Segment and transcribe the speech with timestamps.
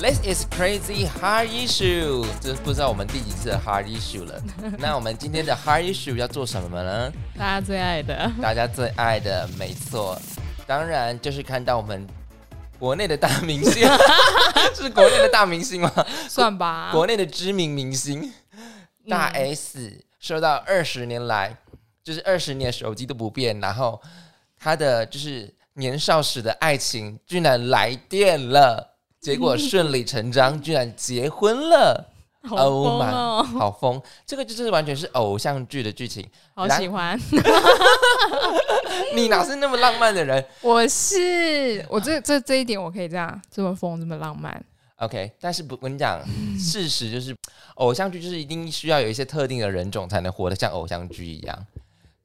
[0.00, 4.42] This is crazy hard issue，这不知道我们第几次的 hard issue 了。
[4.80, 7.12] 那我们今天的 hard issue 要做什么呢？
[7.38, 10.18] 大家最爱的，大家最爱的，没错，
[10.66, 12.06] 当然就是看到我们
[12.78, 13.86] 国内的大明星，
[14.74, 15.92] 是国内的大明星吗？
[16.26, 16.90] 算吧。
[16.92, 18.32] 国内的知名明星
[19.06, 21.54] 大 S，说到二十年来，
[22.02, 24.00] 就是二十年手机都不变，然后
[24.58, 28.89] 他的就是年少时的爱情居然来电了。
[29.20, 32.06] 结果顺理成章，居然结婚了！
[32.42, 34.02] 好疯哦，好疯！
[34.24, 37.20] 这个就是完全是偶像剧的剧情，好喜欢。
[39.14, 40.42] 你哪是那么浪漫的人？
[40.62, 44.64] 我是，我这这这一点我可以这样这么疯，这么浪漫。
[44.96, 46.18] OK，但是不，我跟你讲，
[46.58, 47.36] 事实就是
[47.74, 51.66] 偶像剧就是一定需要有一些特定的人种才能活得像偶像剧一样。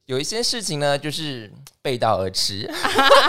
[0.05, 2.69] 有一些事情呢，就是背道而驰。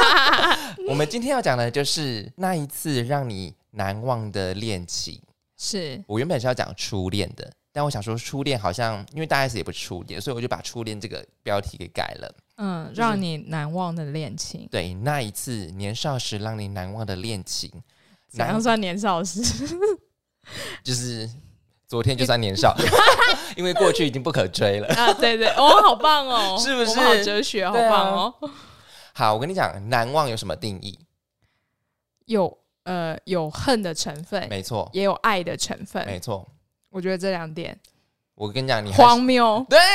[0.89, 5.21] 我们今天要讲的就是那一次让你难忘的恋情。
[5.57, 12.35] 是我原本是要讲初恋的，但我想说初恋好像因为大 S 也不是初恋，所以我就把初恋这个标题给改了。
[12.57, 14.69] 嗯，让你难忘的恋情。
[14.71, 17.71] 对，那一次年少时让你难忘的恋情，
[18.29, 19.41] 怎样算年少时？
[20.85, 21.31] 就是。
[21.89, 22.75] 昨天就算年少，
[23.57, 25.13] 因为过去已经不可追了啊！
[25.15, 26.99] 对对，哦，好棒哦，是不是？
[26.99, 28.35] 好哲学，好棒哦！
[29.13, 30.99] 好，我跟你讲，难忘有什么定义？
[32.25, 36.47] 有呃，有恨的成分，没错；也有爱的成分，没错。
[36.91, 37.79] 我觉得这两点，
[38.35, 39.79] 我跟你讲，你荒谬，对，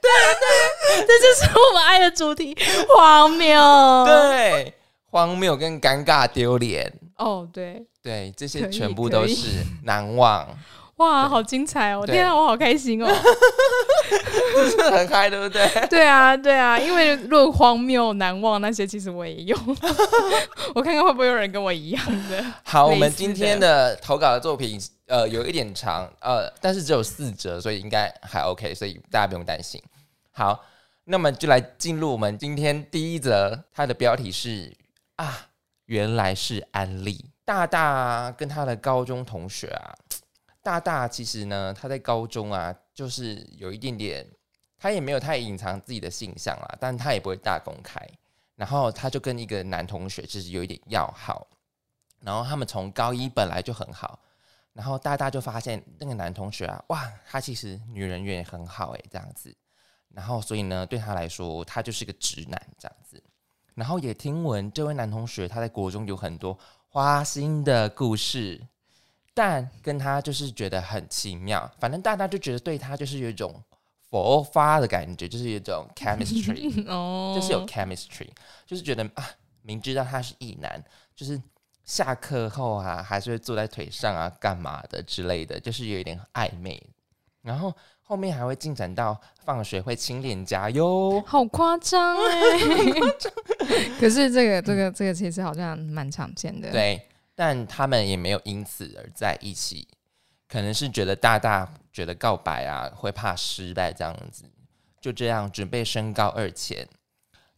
[0.00, 2.56] 对对，这就是我们爱的主题，
[2.96, 4.74] 荒谬，对，
[5.10, 6.92] 荒谬跟尴尬丢脸。
[7.16, 10.48] 哦，对对，这些全部都是 难忘。
[10.96, 12.06] 哇，好精彩哦！
[12.06, 13.06] 天啊，我好开心哦，
[14.70, 15.68] 是很嗨，对不对？
[15.88, 19.58] 对啊，对啊，因为论荒谬、难忘那些，其实我也有。
[20.72, 22.44] 我看看会不会有人跟我一样的。
[22.62, 29.82] 好，我们今天的投稿的作品，呃，有一点长，呃，但是只有四折，所以应该还 OK，所以大家不用担心。
[30.30, 30.64] 好，
[31.06, 34.72] 那么就来进入我们今天第一则，它的标题是
[35.16, 35.48] 啊。
[35.86, 39.94] 原来是安利大大跟他的高中同学啊，
[40.62, 44.26] 大大其实呢，他在高中啊，就是有一点点，
[44.78, 48.00] 他也没有太隐藏自己的性向啦，但他也不会大公开。
[48.56, 51.46] 然后他就跟一个男同学就是有一点要好，
[52.20, 54.20] 然后他们从高一本来就很好，
[54.72, 59.54] 然后大大就发现那个男同学啊，哇，他其实女人缘很好诶，这样子，
[60.08, 63.22] 然后所以呢，对他来说，他就是个直男这样子。
[63.74, 66.56] 然后也听闻这位男同学他在国中有很多
[66.88, 68.60] 花心的故事，
[69.34, 71.70] 但跟他就是觉得很奇妙。
[71.78, 73.62] 反正大家就觉得对他就是有一种
[74.10, 76.84] 佛发的感觉，就是有一种 chemistry，
[77.34, 78.28] 就是有 chemistry，
[78.64, 79.28] 就是觉得啊，
[79.62, 80.82] 明知道他是异男，
[81.16, 81.40] 就是
[81.84, 86.80] 下课后啊，还是会坐在腿上啊，干嘛的之类的，就是有一点暧昧。
[87.42, 87.74] 然后。
[88.06, 92.58] 后面还会进展到放学会亲脸颊哟，好夸张 哎！
[93.98, 96.70] 可是这个这个这个其实好像蛮常见的。
[96.70, 97.00] 对，
[97.34, 99.88] 但他们也没有因此而在一起，
[100.46, 104.44] 可能是觉得大大觉得告白啊会怕失败这样子。
[105.00, 106.86] 就这样准备升高二前，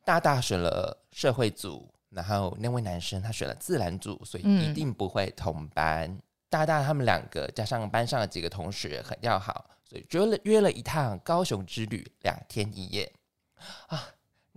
[0.05, 6.19] 大大选了社会组，然后那位男生他选了自然组，所以一定不会同班。
[6.49, 9.65] 大大他们两个加上班上的几个同学很要好。
[9.89, 13.13] 所以约了约了一趟高雄之旅，两天一夜
[13.89, 14.03] 啊！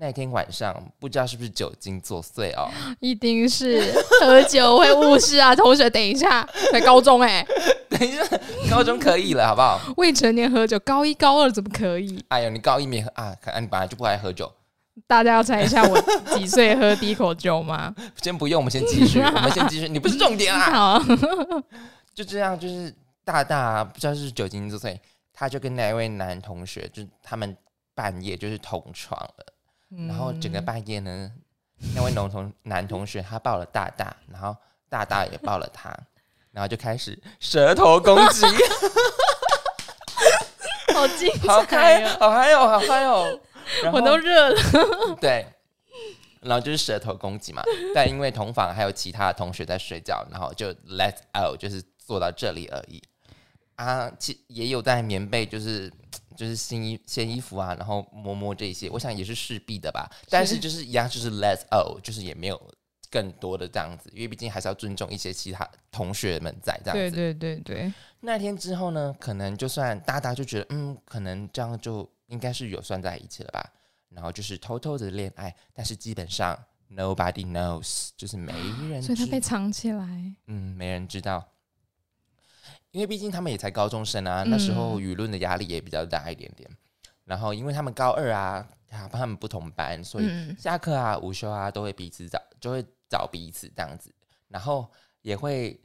[0.02, 5.54] 那天晚上不知道是不是酒精作祟哦， 一定是喝酒会误事啊！
[5.54, 7.46] 同学，等一下， 在高中哎，
[7.90, 8.24] 等一下，
[8.72, 9.94] 高中可以了，好不好？
[9.98, 12.24] 未成年喝酒，高一高二怎么可以？
[12.30, 13.36] 哎呦，你高一没喝啊？
[13.42, 14.50] 看，你本来就不爱喝酒。
[15.06, 16.02] 大家要猜一下我
[16.34, 17.94] 几岁喝第一口酒吗？
[18.24, 19.90] 先不用，我们先继续，我们先继续。
[19.90, 20.98] 你不是重点啊！
[20.98, 21.04] 好，
[22.16, 22.94] 就这样，就是
[23.26, 24.98] 大大不知道是酒精作祟。
[25.40, 27.56] 他就跟那位男同学，就他们
[27.96, 29.46] 半夜就是同床了，
[30.06, 31.32] 然后整个半夜呢，
[31.96, 34.54] 那位男同男同学他抱了大大，然后
[34.90, 35.98] 大大也抱了他，
[36.52, 38.46] 然后就开始舌头攻击，
[40.94, 43.40] 好精彩，好嗨，好嗨哦，好嗨哦，
[43.94, 44.62] 我都热了。
[45.22, 45.48] 对，
[46.42, 47.64] 然后就是舌头攻击嘛，
[47.96, 53.02] 但因为同房还有其他的同学在睡觉，然后就 let out，就是做到这里而已。
[53.80, 55.90] 啊，其也有在棉被，就是
[56.36, 60.10] 就是新衣新衣服啊，然后摸摸这些，我想也是势必的吧。
[60.30, 62.62] 但是就是一样，就是 let's oh，就是也没有
[63.10, 67.16] 更多的这样子，因为毕竟还是要尊重一些其他同学们在这样子。
[67.16, 67.94] 对对对对。
[68.20, 73.74] 那天之后呢，可能就算大大就觉得，嗯，可能这样就应该是有算在一起了吧。
[74.10, 76.58] 然后就是偷偷的恋爱，但是基本上
[76.92, 78.52] nobody knows，就是没
[78.90, 80.04] 人所以他被藏起来。
[80.48, 81.48] 嗯，没人知道，
[82.92, 86.70] 因为毕竟他们也才高中生啊，那时候舆论的压力也比较大一点点。
[87.26, 94.12] 然后因为他们高二啊，啊，他们不同班，所以嗯，下课啊、午休啊都会彼此找，就会找彼此这样子，
[94.48, 94.90] 然后
[95.22, 95.80] 也会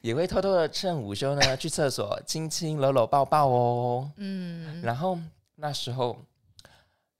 [0.00, 4.12] 也会偷偷的趁午休呢去厕所亲亲、搂搂、抱抱哦。
[4.16, 5.18] 嗯，然后
[5.56, 6.16] 那时候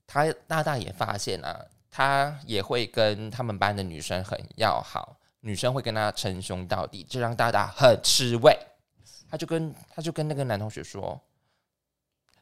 [0.07, 8.57] 他大大也发现啊，他也会跟他们班的女生很要好，女生会跟他称兄道弟，这让大大很吃味。
[9.29, 11.21] 他就跟他就跟那个男同学说，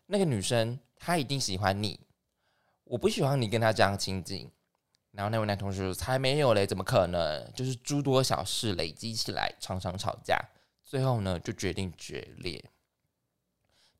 [0.06, 1.98] 那个女生她一定喜欢你，
[2.84, 4.50] 我不喜欢你跟她这样亲近。
[5.12, 7.52] 然后那位男同学说：“才没有嘞，怎么可能？
[7.54, 10.36] 就是诸多小事累积起来，常常吵架，
[10.82, 12.64] 最后呢就决定决裂。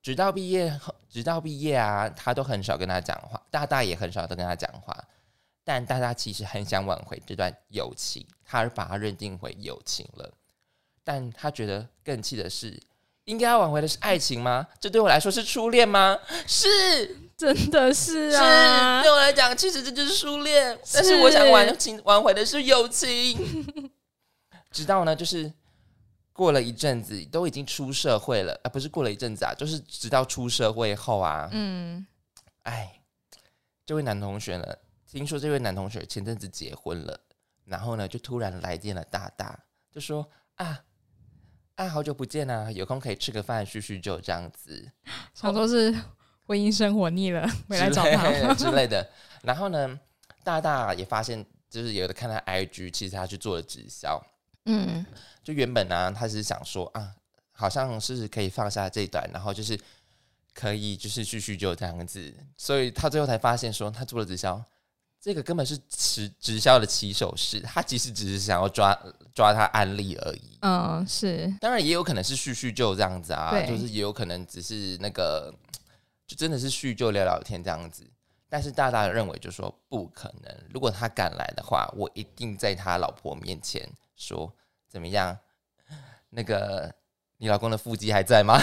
[0.02, 0.78] 直到毕业，
[1.08, 4.92] 直到毕业啊，他都很少跟他讲话，大大也很少的跟他讲话。
[5.62, 10.34] 但大大其实很想挽回这段友情，他把它认定为友情了。
[11.04, 12.76] 但他觉得更气的是，
[13.24, 14.66] 应该要挽回的是爱情吗？
[14.80, 16.18] 这对我来说是初恋吗？
[16.46, 16.66] 是，
[17.36, 18.36] 真的是是。
[18.38, 23.92] 啊，对我来讲，其实这就是初恋，但是我想挽情挽回的是友情。
[24.72, 25.52] 直到呢，就是
[26.32, 32.04] 过了一阵子，都已经出社会了，啊，不是过了一阵子啊，就是直到出社会后啊，嗯，
[32.62, 33.00] 哎，
[33.86, 34.66] 这位男同学呢，
[35.06, 37.20] 听说这位男同学前阵子结婚了，
[37.66, 39.56] 然后呢，就突然来电了大大，
[39.92, 40.82] 就说啊
[41.76, 44.90] 啊，好久不见啊，有空可以吃个饭叙叙旧这样子。
[45.34, 45.92] 想说是
[46.46, 49.08] 婚姻生活腻了， 回来找他之类的。
[49.42, 49.98] 然后呢，
[50.44, 54.24] 大大也发现，就是有的看他 IG，其实他去做了直销。
[54.66, 55.04] 嗯，
[55.42, 57.12] 就原本呢、他是想说啊，
[57.52, 59.78] 好像是可以放下这一段，然后就是
[60.54, 62.32] 可以就是叙叙旧这样子。
[62.56, 64.64] 所以他最后才发现说，他做了直销，
[65.24, 67.58] 这个根本是直直销的起手式。
[67.60, 68.94] 他其实只是想要抓
[69.34, 70.58] 抓他案例而已。
[70.60, 75.50] 嗯，是，当然也有可能是叙叙旧这样子啊，就是也有可能只是那个，
[76.26, 78.06] 就真的是叙旧聊聊天这样子。
[78.50, 84.52] 但是大大认为就说不可能，如果他敢来的话，我一定在他老婆面前说
[84.90, 85.34] 怎么样？
[86.28, 86.94] 那个
[87.38, 88.60] 你老公的腹肌还在吗？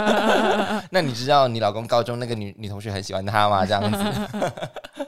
[0.90, 3.66] 那你知道你老公高中那个女女同学很喜欢他吗？
[3.66, 5.03] 这样子。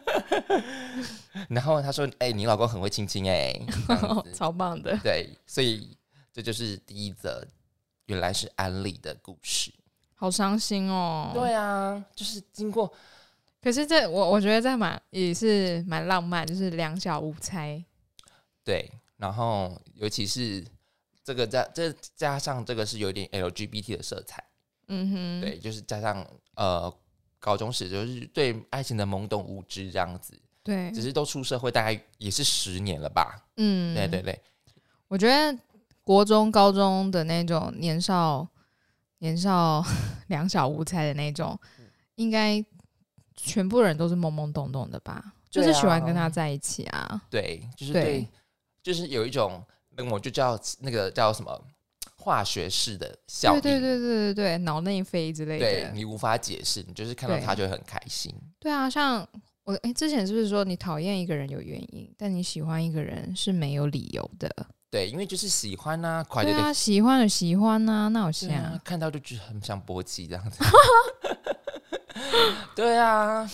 [1.51, 3.53] 然后他说：“哎、你老公很会亲亲哎。
[4.35, 4.97] 超棒的。
[5.03, 5.97] 对，所以
[6.33, 7.47] 这就是第一则，
[8.07, 9.73] 原来是安利的故事。
[10.15, 11.31] 好伤心哦。
[11.35, 12.93] 对啊，就是经过
[13.61, 17.85] 可是这我我觉得这蛮也是蛮浪漫，就是两小无猜。
[18.65, 20.65] 对，然后尤其是
[21.23, 24.43] 这个加这加上这个是有点 LGBT 的色彩，
[24.89, 26.93] 嗯哼，对，就是加上呃
[27.39, 33.45] 高中时就是对爱情的懵懂无知这样子，对，只是都出社会大概也是十年了吧？
[33.57, 34.41] 嗯，对对对，
[35.09, 35.59] 我觉得
[36.03, 38.47] 国中、高中的那种年少、
[39.19, 39.85] 年少
[40.29, 41.59] 两小无猜的那种，
[42.17, 42.65] 应该
[43.35, 45.35] 全部人都是懵懵懂懂的吧？
[45.51, 47.23] 就是喜欢跟他在一起啊。
[47.31, 48.03] 对，就是对。
[48.03, 48.29] 对，
[48.83, 51.65] 就是有一种那我就叫那个叫什么
[52.27, 55.65] 化学式的效应，对对对对对对，脑内啡之类的。
[55.65, 58.35] 对你无法解释，你就是看到他就很开心。
[58.59, 59.25] 对啊，像
[59.63, 64.51] 我哎、之前是不是说你讨厌一个人有原因，但你喜欢一个人是没有理由的？
[64.91, 70.65] 对，因为就是喜欢呐、快乐的对啊，喜欢有喜欢呐、那有对啊像，看到就觉得很想勃起这样子。
[72.75, 73.49] 对啊，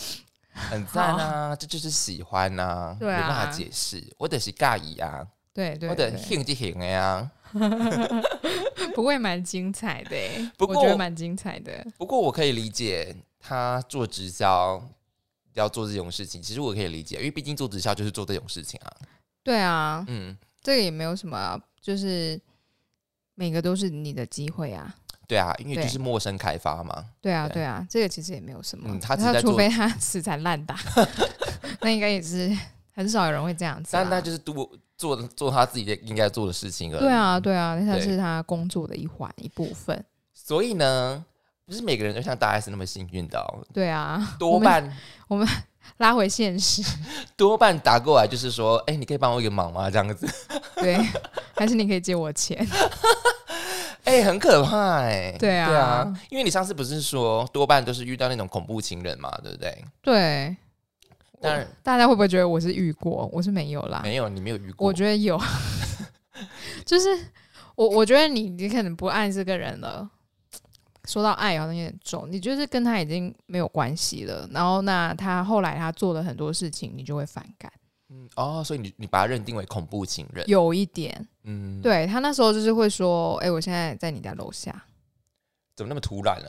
[0.54, 7.30] 很赞啊，这就是喜欢呐、对啊没办法解释，我的是尬意啊，对对我的对，兴就兴的呀。
[8.94, 11.86] 不会蛮精彩的欸，不过我觉得蛮精彩的。
[11.96, 14.82] 不过我可以理解他做直销
[15.54, 18.92] 要做这种事情，其实我可以理解，因为毕竟做直销就是做这种事情啊。
[19.42, 22.40] 对啊，嗯，这个也没有什么啊，就是
[23.34, 24.94] 每个都是你的机会啊。
[25.28, 27.04] 对啊，因为就是陌生开发嘛。
[27.20, 28.90] 对啊，对对啊，这个其实也没有什么。
[28.92, 30.78] 嗯他只在除非他 死缠烂打，
[31.80, 32.54] 那应该也是
[32.92, 34.02] 很少有人会这样子啦。
[34.02, 34.70] 但那就是做
[35.02, 37.00] 做做他自己的应该做的事情而已。
[37.00, 40.04] 对啊，对啊，那才是他工作的一环一部分。
[40.32, 41.24] 所以呢，
[41.66, 45.48] 不是每个人都像大 S 那么幸运的哦，对啊， 多半我们
[45.98, 46.80] 拉回现实，
[47.36, 49.90] 多半打过来就是说，哎、你可以帮我一个忙吗？
[49.90, 50.24] 这样子，
[50.76, 50.96] 对，
[51.56, 52.64] 还是你可以借我钱。
[54.04, 59.84] 哎、很可怕哎、对啊对啊，因为你上次不是说多半都是遇到那种恐怖情人嘛，对不对？
[60.00, 60.56] 对，
[61.42, 63.28] 当然大家会不会觉得我是遇过？
[63.32, 64.00] 我是没有啦。
[64.02, 64.86] 没有，你没有遇过。
[64.86, 65.38] 我觉得有，
[66.86, 67.08] 就是
[67.74, 70.08] 我我觉得你你可能不爱这个人了。
[71.06, 77.70] 说到爱好像有点重，你就是跟他已经没有关系了，然后那他后来他做了很多事情，你就会反感。
[78.08, 81.26] 嗯哦，所以你你把他认定为恐怖情人，有一点。
[81.42, 84.70] 嗯，，对他那时候就是会说：“哎、我现在在你家楼下。
[85.74, 86.48] 怎么那么突然呢？”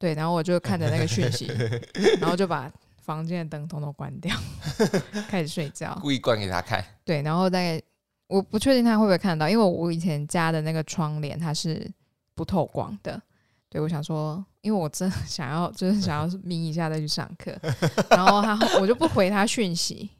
[0.00, 1.50] 对，然后我就看着那个讯息，
[2.18, 2.72] 然后就把
[3.06, 4.36] 房间的灯通通关掉，
[5.30, 5.96] 开始睡觉。
[6.02, 7.80] 故意关给他看，对，然后大概
[8.26, 11.88] 我不确定他会不会看到，因为我以前家的那个窗帘它是
[12.34, 13.22] 不透光的。
[13.68, 17.56] 对，我想说，因为我真的想要，就是想要眯一下再去上课，
[18.10, 20.10] 然后他我就不回他讯息。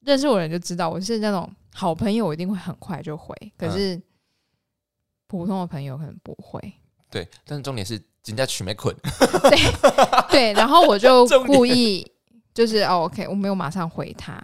[0.00, 4.00] 认识我的人就知道我是那种好朋友，我一定会很快就回，可是
[5.28, 6.60] 普通的朋友可能不会。
[7.08, 8.94] 对，但是重点是人家取没捆，
[9.50, 12.08] 对对，然后我就 故意
[12.54, 14.40] 就是哦，OK，我没有马上回他。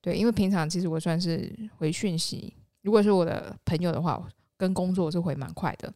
[0.00, 4.22] 对，因为平常其实我算是回讯息，如果是我的朋友的话，
[4.56, 5.92] 跟工作我是回蛮快的，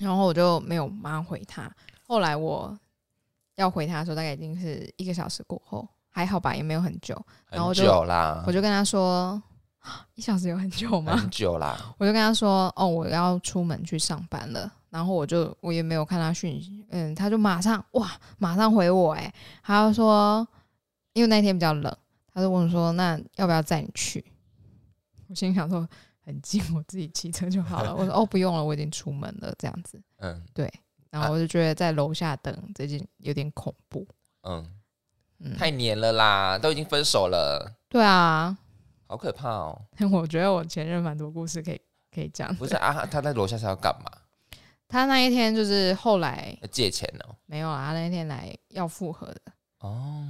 [0.00, 1.70] 然后我就没有马上回他。
[2.06, 2.78] 后来我
[3.56, 7.14] 要回他的时候，大概已经是一个小时过后，还好吧，也没有很久。
[7.50, 9.42] 然后很就久啦我，就跟他说，
[10.14, 11.16] 一小时有很久吗？
[11.16, 19.32] 很久啦， 我就跟他说：“哦，我要出门去上班了。”然后我就我也没有看他讯息，嗯，他就马上哇，马上回我、欸，
[19.62, 20.46] 他就说，
[21.12, 21.96] 因为那天比较冷，
[22.34, 24.24] 他就问我说：“那要不要载你去？”
[25.28, 25.88] 我心想说
[26.24, 27.94] 很近，我自己骑车就好了。
[27.94, 30.68] 我说：“哦，不用了，我已经出门了。”这样子，嗯对
[31.10, 34.06] 然后我就觉得在楼下等最近有点恐怖。
[34.42, 34.64] 嗯，
[35.38, 38.56] 嗯，太黏了啦，都已经分手了，对啊，
[39.10, 39.82] 好可怕哦。
[40.12, 41.80] 我觉得我前任蛮多故事可以
[42.14, 42.54] 可以讲。
[42.54, 44.10] 不是啊，他在楼下是要干嘛？
[44.86, 47.34] 他那一天就是后来借钱哦。
[47.46, 49.40] 没有啊，他那一天来要复合的。
[49.80, 50.28] 哦，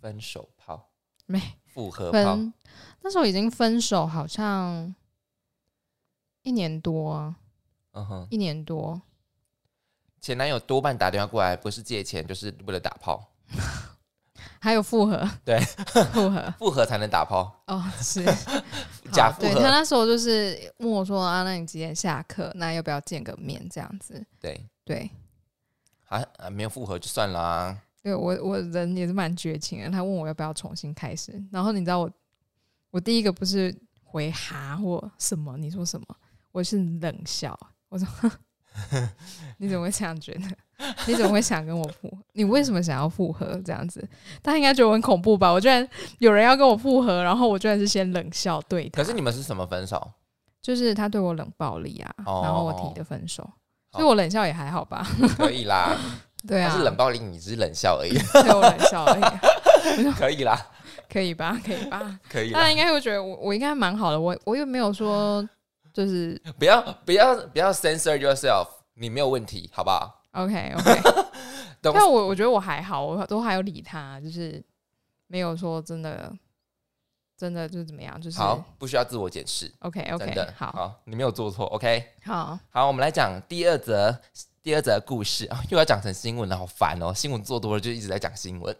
[0.00, 0.90] 分手炮，
[1.26, 2.54] 没复合炮，分，
[3.02, 4.94] 那时候已经分手，好像
[6.42, 7.36] 一年多啊，
[7.94, 9.02] 嗯哼，一年多。
[10.20, 13.32] 前男友多半打电话过来，不是借钱，就是为了打炮，
[14.64, 15.60] 还有复合，对，
[16.14, 18.24] 复合 复合才能打炮，哦，是
[19.12, 22.50] 假复合对他，那时候就是问我说啊，那你几点下课？
[22.54, 23.62] 那要不要见个面？
[23.68, 25.10] 这样子，对，对，
[26.08, 29.90] 啊啊，没有复合就算了啊，对我我人也是蛮绝情的。
[29.90, 32.10] 他问我要不要重新开始，然后你知道我
[32.90, 36.06] 我第一个不是回哈或什么，你说什么？
[36.52, 37.54] 我是冷笑，
[37.90, 38.08] 我说
[39.58, 40.48] 你怎么会这样觉得？
[41.06, 42.16] 你怎么会想跟我复合？
[42.32, 43.60] 你为什么想要复合？
[43.64, 44.06] 这样子，
[44.42, 45.50] 他应该觉得我很恐怖吧？
[45.50, 45.86] 我居然
[46.18, 49.02] 有人要跟我复合，然后我居然是先冷笑对他。
[49.02, 50.10] 可是你们是什么分手？
[50.60, 53.42] 就是他对我冷暴力啊，哦然后我提的分手，
[53.92, 55.06] 好所以我冷笑也还好吧？
[55.36, 55.94] 可以啦，
[56.48, 60.58] 对啊，他是冷暴力，你只是冷笑而已， 对我冷笑而已，可以啦，
[61.12, 61.60] 可以吧？
[61.64, 62.18] 可以吧？
[62.30, 65.46] 可以啦大家，应该会觉得我我应该蛮好的，我我又没有说
[65.92, 70.22] 就是不要不要不要 censor yourself，你没有问题，好不好？
[70.34, 71.00] OK OK，
[71.80, 74.62] 但我我觉得我还好，我都还有理他，就是
[75.26, 76.32] 没有说真的
[77.36, 82.14] 真的就是怎么样，就是好，不需要自我检视，OK OK 的，好好，你没有做错，OK。
[82.24, 84.20] 好好，我们来讲第二则
[84.62, 87.12] 第二则故事啊、又要讲成新闻了，好烦哦！
[87.12, 88.74] 新闻做多了就一直在讲新闻。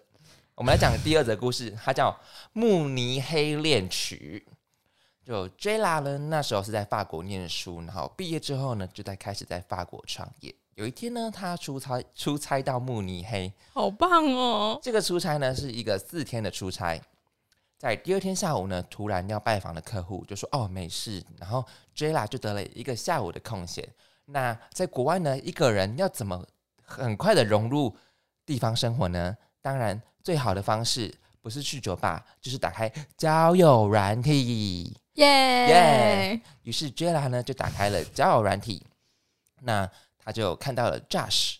[0.54, 2.11] 我们来讲第二则故事，它叫
[2.52, 4.46] 《慕尼黑恋曲》。
[5.26, 10.54] 就 Jella 呢，那时候是在法国念书，然后毕业之后呢，就在开始在法国创业。
[10.74, 17.00] 有一天呢，他出差出差到慕尼黑，好棒哦，这个出差呢是一个四天的出差，
[17.78, 21.64] 在第二天下午呢，突然要拜访的客户就说：“哦，没事。”然后
[21.94, 23.88] Jella 就得了一个下午的空闲。
[24.24, 26.44] 那在国外呢，一个人要怎么
[26.82, 27.94] 很快的融入
[28.44, 29.36] 地方生活呢？
[29.62, 34.96] 当然，最好的方式不是去酒吧，就是打开交友软体。
[35.12, 35.26] 耶
[35.68, 38.84] 耶于是 Jella 呢就打开了交友软体，
[39.60, 39.88] 那
[40.24, 41.56] 他就看到了 Josh，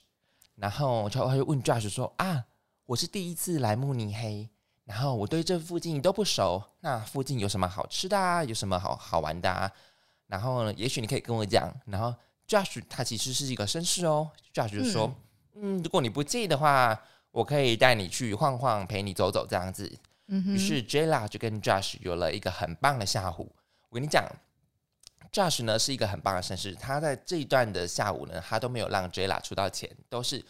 [0.57, 2.45] 然后就他就问 Josh 说啊，
[2.87, 4.49] 我是第一次来慕尼黑，
[4.85, 8.43] 然后我对这附近都不熟，那附近有什么好吃的啊？
[8.43, 9.71] 有什么好好玩的啊？
[10.27, 11.73] 然后呢，也许你可以跟我讲。
[11.87, 12.15] 然后
[12.49, 15.15] Josh 他其实是一个绅士哦，Josh 就说，
[15.55, 16.99] 嗯如果你不介意的话，
[17.31, 19.93] 我可以带你去晃晃，陪你走走这样子。
[20.29, 23.55] 嗯，于是 Jella 就跟 Josh 有了一个很棒的下午。
[23.91, 24.25] 我跟你讲
[25.35, 30.41] ，Josh 呢是一个很棒的绅士，他在这一段的下午呢，他都没有让 Jella 出到钱，都是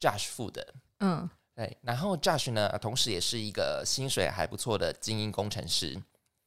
[0.00, 0.66] Josh 付的。
[1.00, 6.00] 嗯对，然后 Josh 呢，同时也是一个薪水还不错的精英工程师。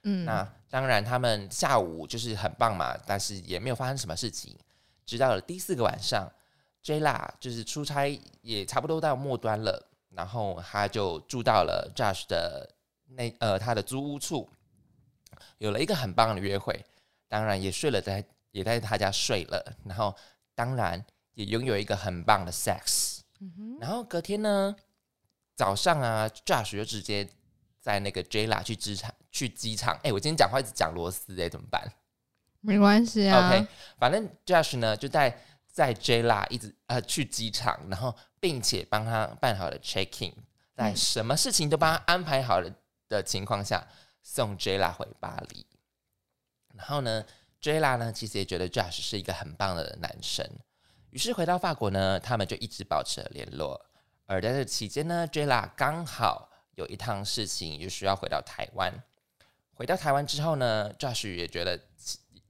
[0.06, 4.58] 嗯，那当然，他们下午就是很棒嘛，但是也没有发生什么事情。
[5.06, 6.28] 直到了第四个晚上
[6.84, 12.68] ，Jella 就是出差也差不多到末端了，然后他就住到了 Josh 的
[13.10, 14.50] 那呃他的租屋处，
[15.60, 16.84] 有了一个很棒的约会，
[17.34, 20.16] 当然也睡了在也在他家睡了，然后
[20.54, 23.22] 当然也拥有一个很棒的 sex。
[23.82, 24.76] 然后隔天呢，
[25.56, 27.28] 早上啊，Josh 就直接
[27.80, 31.92] 在那个 Jla 去机场去机场，哎、我今天讲话一直讲螺丝，哎，怎么办？
[32.62, 33.48] 没关系啊。
[33.48, 35.36] OK，反正 Josh 呢就在
[35.66, 40.36] 在 Jla 一直呃去机场，然后并且帮他办好了 check in，
[40.76, 42.72] 在嗯什么事情都帮他安排好了
[43.10, 43.88] 的情况下，
[44.22, 45.66] 送 Jla 回巴黎。
[46.74, 47.26] 然后呢
[47.62, 50.46] ，Jla 呢其实也觉得 Josh 是一个很棒的男生，
[51.12, 53.80] 于是回到法国呢，他们就一直保持了联络。
[54.26, 58.94] 而在这期间呢，Jla 刚好有一趟事情也需要回到台湾。
[59.76, 61.80] 回到台湾之后呢，Josh 也觉得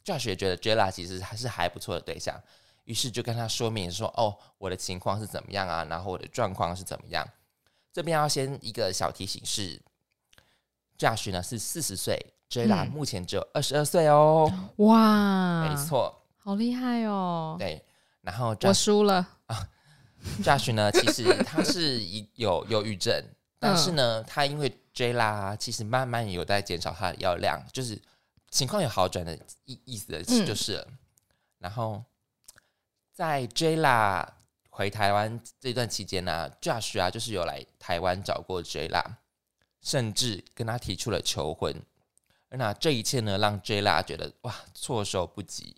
[0.04, 2.42] Josh 也觉得 Jella 其实还是还不错的对象，
[2.84, 5.86] 于是就跟他说明说：“哦，我的情况是怎么样啊？
[5.90, 7.26] 然后我的状况是怎么样？”
[7.94, 9.82] 这边要先一个小提醒是
[10.98, 12.20] ，Josh 呢是四十岁
[12.54, 17.56] ，Jella 嗯目前只有二十二岁哦，哇，没，错，好厉害哦！
[17.58, 17.84] 对。
[18.22, 19.68] 然后我 Josh 输了啊。
[20.42, 23.14] Josh 呢，其实他是一有忧郁症，
[23.60, 28.02] 但是呢，他因为 Jella 其实慢慢有在减少他的药量，就是
[28.50, 30.88] 情况有好转的意意思的嗯就是了。
[31.58, 32.02] 然后
[33.12, 34.26] 在 Jella
[34.70, 39.04] 回台湾这段期间呢、j o s h 啊，就是有来台湾找过 Jella，
[39.82, 41.76] 甚至跟他提出了求婚。
[42.56, 45.76] 那这一切呢，让 Jella 觉得哇措手不及，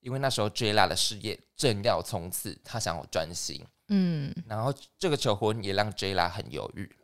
[0.00, 3.64] 因为那时候 Jella 的事业正要冲刺，他想要专心。
[3.88, 6.94] 嗯然后这个求婚也让 Jla 很犹豫。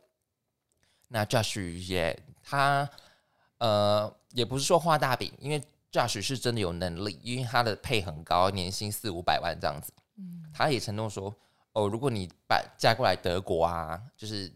[1.07, 2.87] 那 Josh 也他
[3.57, 9.91] 呃也不是说画大饼，因为 Josh 是真的有能力，因为他的配很高，年薪四五百万这样子。
[10.53, 11.35] 他也承诺说，
[11.73, 14.51] 哦，如果你把嫁过来德国啊，就是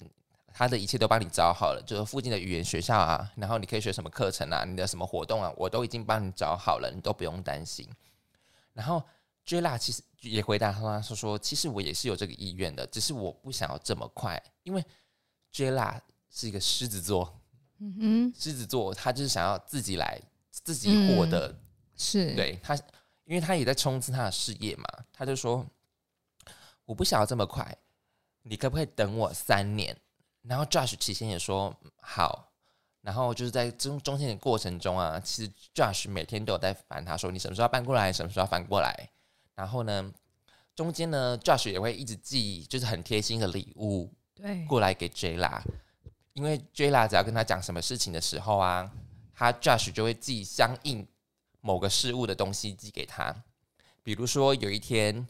[0.60, 7.88] 他的一切都帮你找好了，就是附近的语言学校啊，然后你可以学什么课程啊，你的什么活动啊，我都已经帮你找好了，你都不用担心。
[8.74, 9.02] 然后
[9.45, 14.84] Jela 其实也回答他说说，其实我也是有这个意愿的，只是我不想要这么快，因为
[15.54, 15.98] Jela
[16.30, 17.39] 是一个狮子座，
[17.78, 21.58] 嗯哼，狮子座他就是想要自己来，自己获得，
[21.95, 22.76] 是，，对他，
[23.24, 25.65] 因为他也在冲刺他的事业嘛，他就说
[26.84, 27.78] 我不想要这么快，
[28.41, 29.98] 你可不可以等我三年？
[30.43, 32.52] 然后 Josh 起先也说嗯好，
[33.02, 39.10] 然后就是在中中间的过程中啊，其实 Josh 每天都有在烦他说你什么时候要搬过来，什么时候要翻过来。
[39.56, 40.12] 然后呢，
[40.75, 45.62] 中间呢，Josh 也会一直寄就是很贴心的礼物对，过来给 Jla，
[46.34, 48.89] 因为 Jla 只要跟他讲什么事情的时候啊，
[49.34, 51.06] 他 Josh 就会寄相应
[51.60, 53.36] 某个事物的东西寄给他。
[54.02, 55.28] 比如说有一天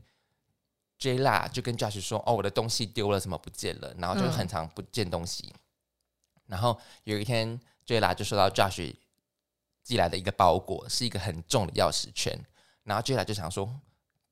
[0.99, 5.53] ，Jla 就跟 Josh 说：“哦，我的东西丢了，怎么不见了？”然后就嗯很常不见东西。
[6.45, 8.93] 然后有一天，Jla 就收到 Josh
[9.83, 12.37] 寄来的一个包裹，是一个很重的钥匙圈。
[12.83, 13.69] 然后 Jla 就想说：“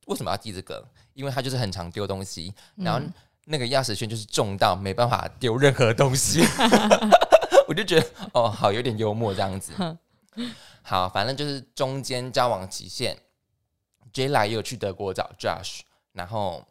[0.08, 0.88] 为什么要寄这个？
[1.14, 3.14] 因为他就是很常丢东西，然后嗯
[3.46, 6.42] 那个钥匙圈就是重到没办法丢任何东西，
[7.68, 9.74] 我就觉得哦，好有点幽默这样子。
[10.82, 13.18] 好，反正就是中间交往期限
[14.14, 15.82] ，Jla 也有去德国找 Josh，
[16.18, 16.66] 然后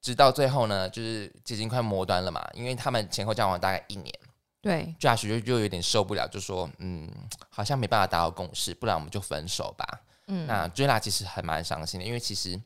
[0.00, 4.12] 直到最后呢，就是接近快末端了嘛，因为他们前后交往大概一年
[4.60, 7.08] 对，，Josh 就就有点受不了，就说嗯，
[7.48, 10.00] 好像没办法达到共识，不然我们就分手吧。
[10.26, 12.60] 嗯，那 Jla 其实还蛮伤心的，因为其实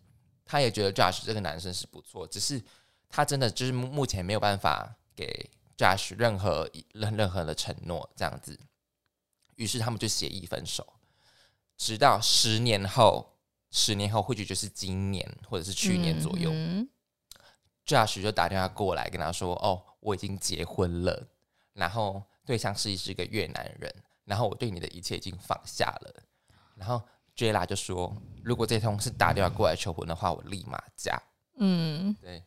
[0.45, 2.63] 他也觉得 Josh 这个男生是不错，只是
[3.09, 8.59] 他真的就是目目前没有办法给 Josh 任何一任任何的承诺这样子，
[9.57, 10.87] 于是他们就协议分手。
[11.79, 13.36] 直到十年后，
[13.77, 16.89] 十年后或许就是今年或者是去年左右、嗯
[17.85, 21.29] j o s h 就打电话过来跟他说：“哦，我已经结婚了，
[21.75, 26.23] 然后对象是是一个越南人，然后我对你的一切已经放下了。”
[26.75, 27.01] 然后
[27.37, 31.23] Jla 就说：“如果这通是打电话过来求婚的话，我立马嫁。
[31.59, 32.43] 嗯，”对，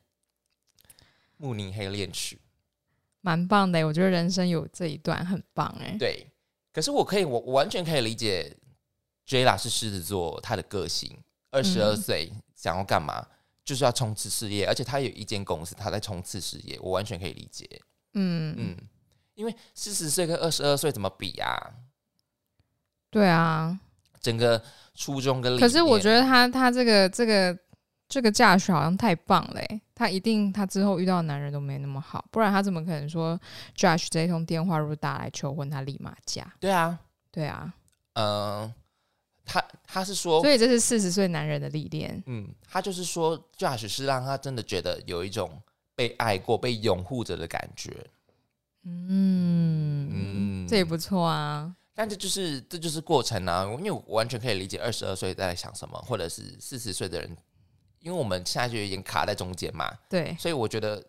[1.38, 2.42] 慕尼黑恋曲。
[3.22, 5.96] 蛮棒的，我觉得人生有这一段很棒哎。
[5.98, 6.28] 对，
[6.74, 8.58] 可是我可以，我我完全可以理解
[9.30, 11.16] Jla 是狮子座，他的个性，
[11.52, 13.24] 二十二嗯岁想要干嘛，
[13.64, 17.70] 就是要冲刺事业，而且他有一间公司，他在冲刺事业，我完全可以理解。
[18.16, 18.76] 嗯，嗯，
[19.36, 21.72] 因为四十岁跟二十二岁怎么比啊？
[23.12, 23.80] 对啊。
[24.20, 24.62] 整个
[24.96, 27.58] 初中跟可是我觉得，得他他这个这个
[28.10, 33.40] 这个嫁娶好像太棒嘞欸，他一定他之后遇到的男人都没那么好，不然他怎么可能说
[33.78, 36.52] Josh 这一通电话如果打来求婚，他立马嫁？
[36.60, 37.00] 对啊，
[37.32, 37.72] 对啊，
[38.16, 38.74] 嗯、
[39.52, 42.22] 他他是说所，以这是四十岁男人的历练。
[42.28, 45.60] 嗯，他就是说，Josh 是让他真的觉得有一种
[45.96, 47.92] 被爱过、被拥护着的感觉。
[48.84, 51.76] 嗯嗯这也不错啊。
[51.96, 57.36] 但这就是这就是过程啊，因为我完全可以理解二十二岁在想什么，或者是四十岁的人，
[58.00, 61.04] 因为我们现在就已经卡在中间嘛，对，所以我觉得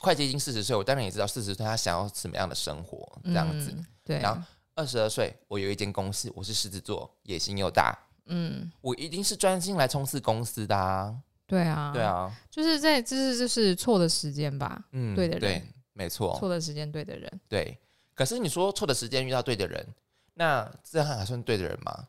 [0.00, 3.70] 快接近四十岁，我当然也知道四十岁他想要什么样的生活这样子。
[3.70, 4.42] 嗯对，然后
[4.74, 11.14] 二十二岁，我有一间公司，我是狮子座，野心又大，嗯，我一定是专心来冲刺公司的啊。
[11.46, 17.78] 对啊，对，啊，就是在这是就是错的时间吧，嗯，对的人对，没错，错的时间对的人，对。
[18.14, 19.86] 可是你说错的时间遇到对的人，
[20.34, 22.08] 那这样还算对的人吗？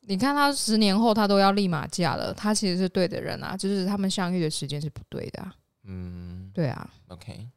[0.00, 5.54] 你看他十年后他都要立马嫁了，他其实是对的人啊，就是他们相遇的时间是不对的、啊，
[5.84, 7.48] 嗯对啊，，OK，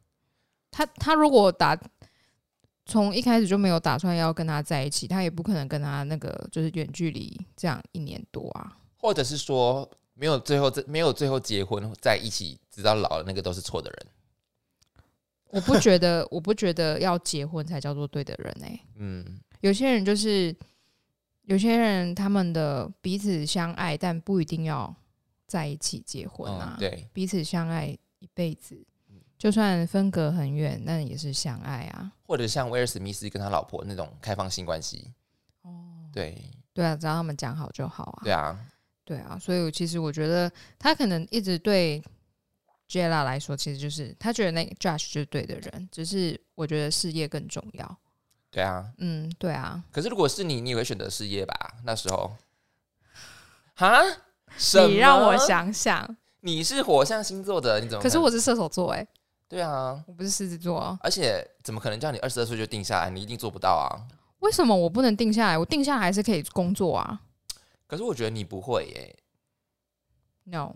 [0.70, 1.76] 他他如果打
[2.86, 8.78] 从一开始就没有打算要跟他在一起，他也不可能跟他那个就是远距离这样一年多啊。
[8.96, 14.06] 或者是说没有最后这没有最后结婚在一起，直到老了，那个都是错的人。
[15.48, 19.24] 我不觉得，我不觉得要结婚才叫做对的人哎、 嗯，
[19.60, 20.54] 有些人就是
[21.42, 24.94] 有些人他们的彼此相爱，但不一定要
[25.46, 26.76] 在一起结婚啊。
[26.76, 27.86] 嗯，对，彼此相爱
[28.18, 28.76] 一辈子，
[29.38, 32.10] 就算分隔很远，那也是相爱啊。
[32.26, 35.12] 或者像威尔史密斯跟他老婆那种开放性关系。
[35.62, 35.70] 哦，
[36.12, 38.20] 对，对啊，只要他们讲好就好啊。
[38.24, 38.58] 对啊，
[39.04, 42.02] 对啊，所以我其实我觉得他可能一直对
[42.88, 47.98] Jella 来说，其实就是他觉得那个 Josh 就是对的人，只是我觉得事业更重要。
[48.50, 48.90] 对啊。
[48.98, 51.54] 嗯，对啊，可是如果是你，你也会选择事业吧？
[51.84, 52.32] 那时候，
[53.74, 54.02] 哈？
[54.56, 56.16] 什你让我，想想。
[56.40, 58.02] 你是火象星座的，你怎么？
[58.02, 59.06] 可是我是射手座，哎，
[59.48, 60.98] 对啊，我不是狮子座啊。
[61.02, 63.10] 而且怎么可能叫你二十二岁就定下来？
[63.10, 63.88] 你一定做不到啊！
[64.40, 65.58] 为什么我不能定下来？
[65.58, 67.20] 我定下来还是可以工作啊
[67.86, 69.16] 可是我觉得你不会耶
[70.44, 70.74] ，？No，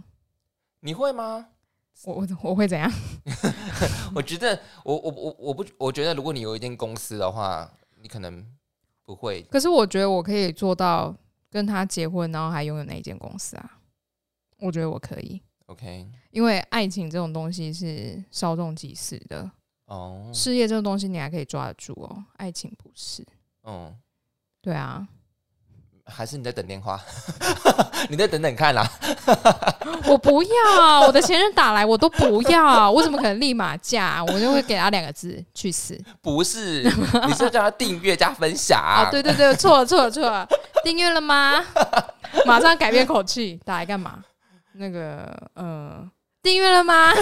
[0.80, 1.48] 你会吗？
[2.04, 2.90] 我我我会怎样？
[4.14, 8.46] 我觉得我我我我不我觉得如果你有一间公司的话，你可能
[9.04, 9.42] 不会。
[9.50, 11.14] 可是我觉得我可以做到
[11.50, 13.78] 跟他结婚，然后还拥有那一间公司啊。
[14.60, 19.48] 我觉得我可以，OK，因为爱情这种东西是稍纵即逝的，
[19.86, 23.24] 哦，事业这种东西你还可以抓得住哦，爱情不是。
[23.64, 23.94] 嗯，
[24.60, 25.06] 对啊，
[26.06, 27.00] 还是你在等电话？
[28.10, 28.84] 你再等等看啦。
[30.08, 34.24] 我不要，我的前任打来我都不要，我怎么可能立马嫁？
[34.24, 35.96] 我就会给他两个字：去死。
[36.20, 36.82] 不是，
[37.28, 38.80] 你是叫他订阅加分享。
[38.82, 40.48] 啊， 对对对，错了错了错了，
[40.82, 41.64] 订阅了吗？
[42.44, 44.24] 马上改变口气，打来干嘛？
[44.80, 46.02] 那个，呃，
[46.42, 47.12] 订阅了吗？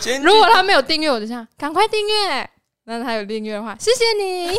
[0.00, 2.50] 先如果他没有订阅，我就这样，赶快订阅。
[2.88, 4.58] 那他有订阅的话，谢谢你。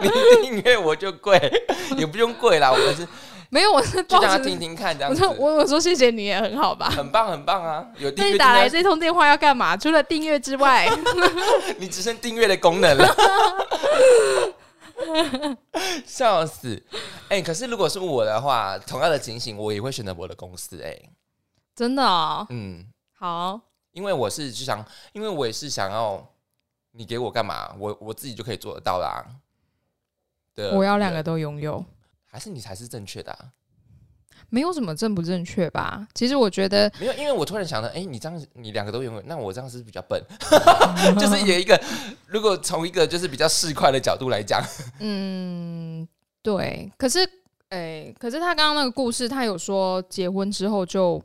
[0.00, 0.08] 你
[0.42, 1.38] 订阅我就跪，
[1.98, 3.06] 也不用跪啦，我们是
[3.50, 5.36] 没有，我是就抱着让他听听看这样子我说。
[5.38, 6.88] 我我说谢谢你也很好吧。
[6.88, 7.84] 很棒很棒啊！
[7.98, 9.76] 有订那阅你打来这通电话要干嘛？
[9.76, 10.88] 除了订阅之外，
[11.76, 13.14] 你只剩订阅的功能了，
[16.06, 16.82] 笑死！
[17.28, 20.96] 哎、可是如果是我的话，同样的情形，我也会选择我的公司、哎，
[21.74, 23.60] 真的哦，嗯，好，
[23.92, 26.34] 因为我是就想，因为我也是想要
[26.92, 29.24] 你给我干嘛，我我自己就可以做得到啦。
[30.54, 31.84] 对我要两个，都拥有。
[32.26, 33.52] 还是你才是正确的、啊？
[34.54, 36.06] 没有什么正不正确吧？
[36.12, 40.22] 其实我觉得，没有，因为我突然想到，哎、你这样你两个都拥有，那我这样是比较笨？
[41.18, 41.80] 就是有一个，
[42.26, 44.62] 如果从一个就是比较市侩的角度来讲，
[45.00, 46.06] 嗯，
[46.42, 46.92] 对。
[46.98, 47.26] 可是，
[47.70, 51.22] 诶、可是他刚刚那个故事，他有说结婚之后就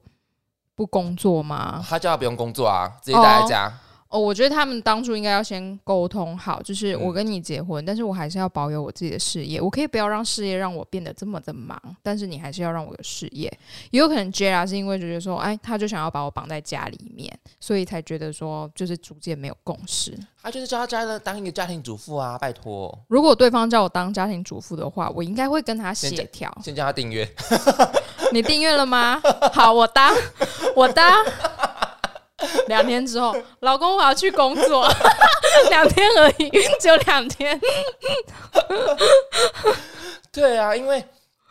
[0.73, 1.85] 不工作吗？
[1.85, 3.67] 他叫他不用工作啊，直接待在家。
[3.67, 3.73] 哦，
[4.09, 13.51] 我觉得他们当初应该要先沟通好，就是嗯我跟你结婚，但是我还是要保有我自己的事业，我可以不要让事业让我变得这么的忙，但是你还是要让我有事业。
[13.91, 20.17] 也有可能 Jera 是因为觉得说，哎，他就想要把我绑在家里面，所以才觉得说，就是逐渐没有共识。
[20.41, 26.49] 他就是叫他家的当一个家庭主妇啊，拜托，如果对方叫我当家庭主妇的话，我应该会跟他协调。
[26.63, 27.27] 先叫他订阅。
[28.31, 29.21] 你订阅了吗？
[29.51, 30.15] 好，我当，
[30.75, 31.13] 我当。
[32.67, 34.88] 两天之后，老公我要去工作，
[35.69, 37.60] 两天而已，只有两天。
[40.32, 41.04] 对啊，因为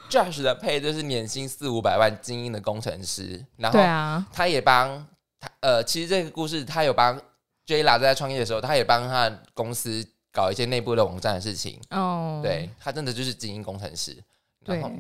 [0.09, 5.05] Josh 的配就是年薪四五百万精英的工程师，然后对啊，他也帮
[5.41, 7.21] 他呃，其实这个故事他有帮
[7.67, 11.81] Jla 在创业的时候，他也帮他公司搞一些内部的网站的事情。
[11.91, 14.17] 哦，对他真的就是精英工程师。
[14.65, 14.93] 对然后，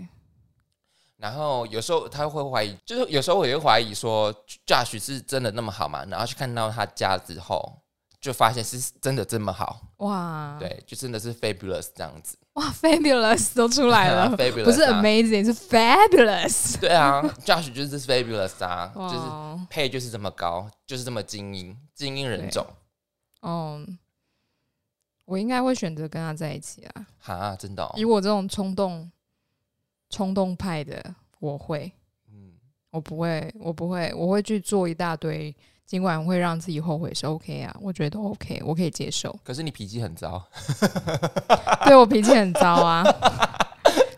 [1.16, 4.32] 然后有时候他会怀疑，就是有时候我也会怀疑说
[4.66, 6.04] ，Josh 是真的那么好吗？
[6.10, 7.80] 然后去看到他家之后，
[8.20, 16.78] 就发现是真的这么好，哇，，对，就真的是 fabulous 这样子，哇，fabulous 都出来了 不是啊 amazing，是 fabulous。
[16.80, 22.66] 对啊，Josh 就是 fabulous 啊，就是配就是这么高，就是这么精英，精英人种
[23.40, 23.80] 哦，
[25.24, 27.06] 我应该会选择跟他在一起啊。
[27.20, 29.10] 哈，真的、哦以，我这种冲动、
[30.16, 31.04] 冲动派的，
[31.40, 31.92] 我会，
[32.32, 32.52] 嗯，
[32.90, 39.38] 我不会，我不会，我会去做一大堆，尽管会让自己后悔是 OK 啊，我觉得 OK，我可以接受。
[39.44, 40.42] 可是你脾气很糟，
[41.84, 43.04] 对我脾气很糟啊，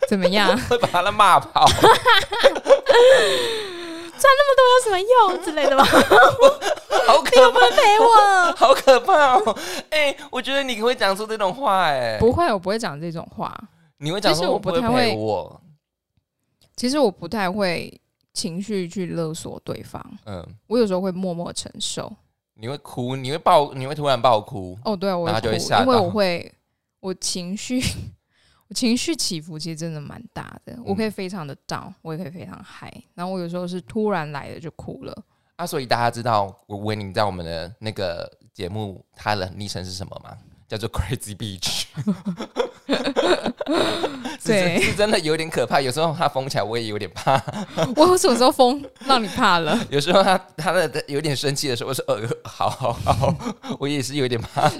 [0.07, 0.57] 怎么样？
[0.71, 1.65] 会把他骂跑。
[1.67, 1.81] 赚
[4.21, 5.83] 那么多有什么用之类的吗？
[7.07, 8.55] 好可怕，陪我？
[8.55, 9.57] 好可怕哦！
[9.91, 13.53] 哎、我觉得你会讲出这种话、哎，不会，我不会讲这种话。
[13.97, 15.61] 你会讲说我不太会我，
[16.79, 17.93] 其实我不太会
[18.33, 22.09] 情绪去勒索对方，嗯，我有时候会默默承受。
[22.53, 26.53] 你会哭，你会爆，你会突然爆哭，哦，对啊，我然后会因为我会，
[27.01, 27.81] 我情绪，
[28.69, 30.79] 我情绪起伏其实真的蛮大的。
[30.85, 35.23] 我嗯可以非常的 down，我也可以非常嗨，然后我有时候是突然来的就哭了。
[35.57, 40.37] 啊，所以大家知道我维宁在我们的那个节目，他的昵称是什么吗？
[40.65, 41.87] 叫做 Crazy Beach，是
[44.43, 45.79] 对是真的有点可怕。
[45.79, 47.41] 有时候他疯起来，我也有点怕。
[47.95, 49.77] 我有什么时候疯让你怕了？
[49.89, 53.35] 有时候他他的有点生气的时候，我说呃，好好好，
[53.79, 54.71] 我也是有点怕。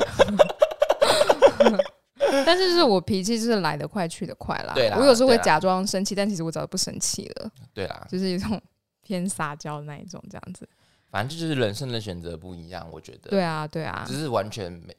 [2.45, 4.73] 但是就是我脾气就是来得快去得快啦。
[4.73, 8.59] 对啦我有时候会假装生气，但其实我早就不生气了，对啦，就是一种
[9.01, 10.67] 偏撒娇的那一种这样子。
[11.11, 14.95] 反正就是人生的选择不一样，我觉得，对啊，对啊只，是完全没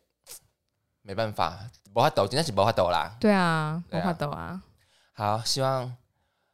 [1.03, 1.59] 没办法，
[1.93, 3.17] 不法抖，真的是不法抖啦。
[3.21, 4.63] 对啊，无啊我怕抖啊。
[5.13, 5.97] 好，希望，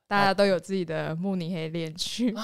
[0.07, 2.35] 大家都有自己的慕尼黑恋曲，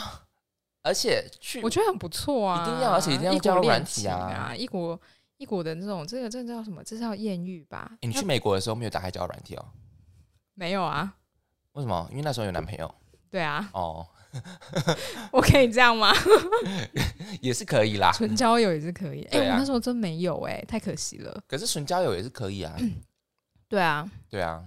[0.83, 2.63] 而且去我觉得很不错啊。
[2.63, 5.01] 一定要而且一定要异交友软体啊啊，异国
[5.37, 6.83] 异国的那种，这个这个叫什么？
[6.85, 7.91] 这叫艳遇吧？
[8.01, 9.65] 诶你去美国的时候没有打开交友软体哦？
[10.55, 11.15] 没有啊？
[11.73, 12.07] 为什么？
[12.11, 12.95] 因为那时候有男朋友
[13.31, 14.07] 对啊，哦，
[15.33, 16.13] 我可以这样吗？
[17.41, 18.13] 也是可以啦。
[18.13, 19.23] 纯交友也是可以。
[19.31, 21.43] 哎、我那时候真没有哎、太可惜了。
[21.47, 22.77] 可是纯交友也是可以啊。
[23.69, 24.65] 对啊，对啊。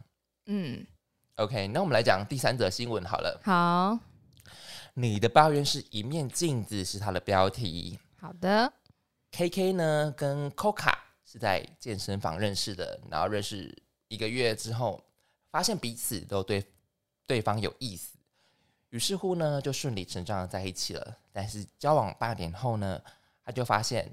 [0.47, 0.85] 嗯
[1.35, 3.39] ，OK，那我们来讲第三则新闻好了。
[3.43, 3.97] 好
[4.93, 7.99] 你的抱怨是一面镜子，是它的标题。
[8.17, 8.71] 好的
[9.31, 10.93] ，K K 呢跟 Coca
[11.25, 13.75] 是在健身房认识的，然后认识
[14.07, 15.03] 一个月之后，
[15.51, 16.63] 发现彼此都对
[17.27, 18.14] 对方有意思，
[18.95, 21.17] 于是乎呢就顺理成章的在一起了。
[21.33, 23.01] 但是交往八年后呢，
[23.43, 24.09] 他就发现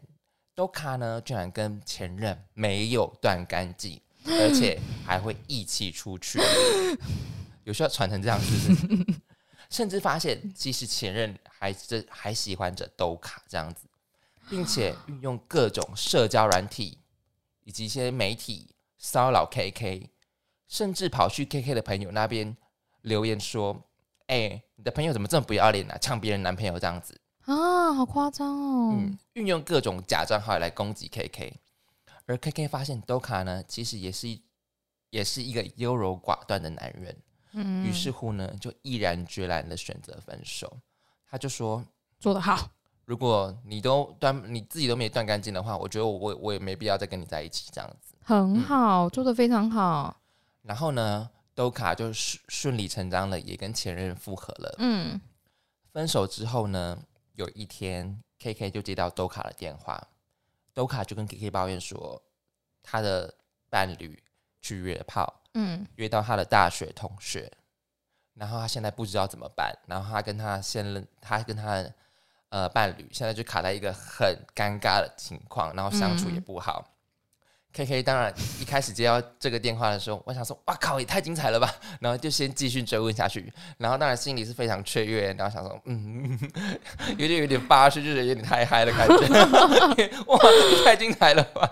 [0.56, 6.40] Doka 呢居然跟前任没有断干净，而且还会一起出去，
[7.62, 9.20] 有需要传成这样是不是？
[9.70, 13.86] 甚至发现其实前任还是还喜欢着 Doka 这样子。
[14.50, 16.98] 并且运用各种社交软体
[17.62, 20.08] 以及一些媒体骚扰 KK，
[20.66, 22.54] 甚至跑去 KK 的朋友那边
[23.02, 23.84] 留言说
[24.26, 25.98] ：“哎、你的朋友怎么这么不要脸啊？
[25.98, 27.20] 抢别人男朋友这样子。
[27.44, 28.94] 啊，好夸张哦。
[28.96, 31.54] 嗯，运用各种假账号来攻击 KK。
[32.26, 34.40] 而 KK 发现 Doka 呢，其实也是一
[35.10, 37.16] 也是一个优柔寡断的男人，
[37.52, 40.72] 嗯，于是乎呢，就毅然决然的选择分手。
[41.28, 41.84] 他就说
[42.20, 42.70] ：“做得好。
[43.04, 48.14] 如果你都断你自己都没断干净的话，我觉得我我我也没必要再跟你在一起这样子。
[48.22, 50.16] 很好，做得非常好。
[50.62, 54.74] 然后呢，兜卡就顺顺理成章的也跟前任复合了。
[54.78, 55.20] 嗯，
[55.92, 56.98] 分手之后呢，
[57.34, 60.08] 有一天 K K 就接到都卡的电话，
[60.72, 62.22] 都卡就跟 K K 抱怨说，
[62.82, 63.34] 他的
[63.68, 64.22] 伴侣
[64.60, 67.52] 去约炮，嗯，约到他的大学同学，
[68.34, 71.94] 然后他现在不知道怎么办，然后他跟他现任，他跟他的
[72.48, 76.88] 呃伴侣现在就卡在一个很尴尬的情况，然后相处也不好。
[77.72, 81.74] K K 当然一开始接到这个电话的时候，我想说，哇靠，也太精彩了吧！
[82.00, 86.38] 然后就先继续追问下去，然后当然心里是非常雀跃，然后想说，嗯，
[87.16, 89.14] 有点有点发誓，就是有点太嗨的感觉，
[90.26, 90.38] 哇，
[90.70, 91.70] 也太精彩了吧！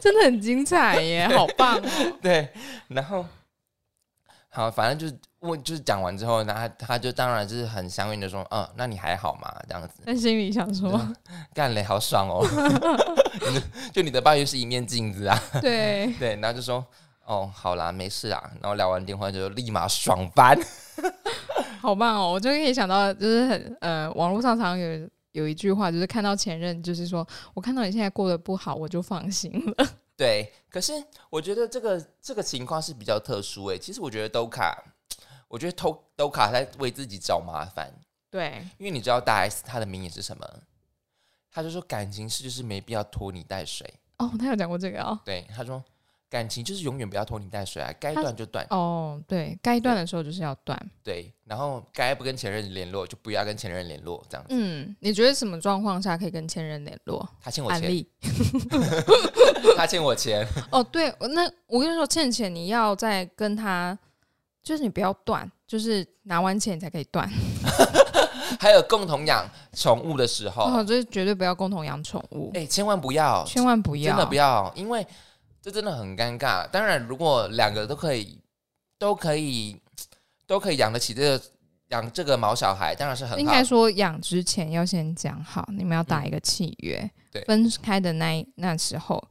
[0.00, 2.18] 真的很精彩耶，好棒哦。
[2.20, 2.48] 对，
[2.88, 3.24] 然后
[4.50, 9.52] 好，反正就是问，就是讲完之后，那他他就当然就是很相应的说，嗯，那你还好吗？
[9.68, 11.00] 这样子，但心里想说，
[11.52, 12.46] 干嘞，好爽哦！
[13.92, 16.84] 就你的抱怨是一面镜子啊，对， 对，然后就说，
[17.24, 20.58] 哦，好啦，没事啊，然后聊完电话就立马爽翻，
[21.80, 22.32] 好棒哦！
[22.32, 29.88] 我就可以想到，就是很呃，网络上常常有有一句话，就是看到前任，就是说我看到你现在过得不好，我就放心了。
[30.16, 30.92] 对，可是
[31.30, 34.76] 我觉得这个这个情况是比较特殊诶、其实我觉得都卡，
[35.52, 37.92] 我觉得偷都卡在为自己找麻烦，
[38.30, 40.48] 对，因为你知道大 S 她的名言是什么？
[41.52, 43.86] 他就说感情是就是没必要拖泥带水。
[44.16, 45.20] 哦，他有讲过这个哦。
[45.26, 45.84] 对，他说
[46.30, 48.66] 感情就是永远不要拖泥带水啊，该断就断。
[48.70, 50.90] 哦，对，该断的时候就是要断。
[51.04, 54.54] 对，然后该不跟前任联络就不要跟前任联络，这样子。
[54.56, 57.28] 嗯，你觉得什么状况下可以跟前任联络？
[57.42, 58.06] 他欠我钱，
[59.76, 60.48] 他欠我钱。
[60.70, 63.98] 哦，对，那我跟你说，欠钱你要再跟他，
[64.62, 67.28] 就是你不要断，就是拿完钱你才可以断。
[68.60, 75.04] 还有共同养宠物的时候，哦，这绝对不要共同养宠物，哎、千万不要，千万不要，真的不要，因为
[75.60, 76.68] 这真的很尴尬。
[76.68, 78.38] 当然，如果两个都可以，
[78.98, 79.80] 都可以，
[80.46, 81.44] 都可以养得起这个
[81.88, 83.64] 养这个毛小孩，当然是很好应该。
[83.64, 89.22] 说养之前要先讲好，你们要打一个契约，嗯对分开的那一那时候，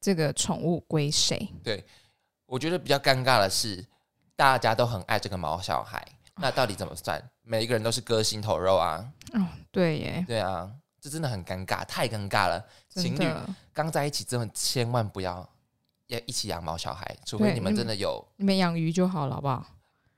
[0.00, 1.48] 这个宠物归谁？
[1.62, 1.82] 对
[2.46, 3.84] 我觉得比较尴尬的是，
[4.36, 7.20] 大家都很爱这个毛小孩，那到底怎么算？
[7.42, 9.40] 每一个人都是割心头肉啊，哦，
[9.72, 10.70] 对耶，对啊，
[11.00, 12.62] 这真的很尴尬，太尴尬了。
[12.88, 13.28] 真情侣，
[13.72, 15.48] 刚在一起，真的千万不要
[16.08, 19.64] 要一起养毛小孩，除非你们真的有你们养鱼就好了，好不好？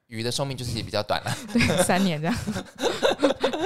[0.07, 1.31] 鱼的寿命就是也比较短了。
[1.53, 2.37] 对，三年这样，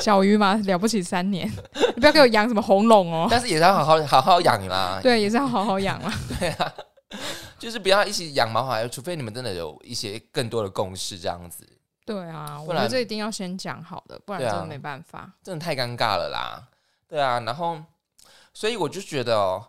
[0.01, 1.49] 小鱼嘛，了不起三年，
[1.95, 3.29] 你不要给我养什么红龙哦。
[3.31, 4.99] 但是也是要好好好好养啦。
[5.01, 6.13] 对，也是要好好养啦。
[6.41, 6.75] 对啊，
[7.63, 11.65] 就是不要一起养毛孩，除非你们真的有一些更多的共识，这样子
[12.05, 15.33] 对啊，我觉得这一定要先讲好的，不然真的没办法。
[15.45, 16.69] 真的太尴尬了啦。
[17.07, 17.81] 对啊，然后
[18.53, 19.65] 所以我就觉得哦，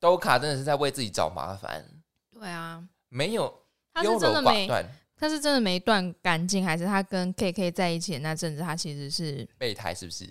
[0.00, 1.84] 兜卡真的是在为自己找麻烦，
[2.32, 3.62] 对啊，没有
[3.94, 4.84] 他是优柔真的没，寡断，
[5.16, 10.28] 他是真的没断干净，还是他跟 K K 在一起的那阵子，他其实是备胎是不是？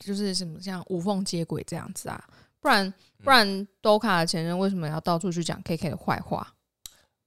[0.00, 2.28] 就是什么像无缝接轨这样子啊？
[2.58, 6.46] 不然嗯不然，兜卡的前任为什么要到处去讲 K K 的坏话？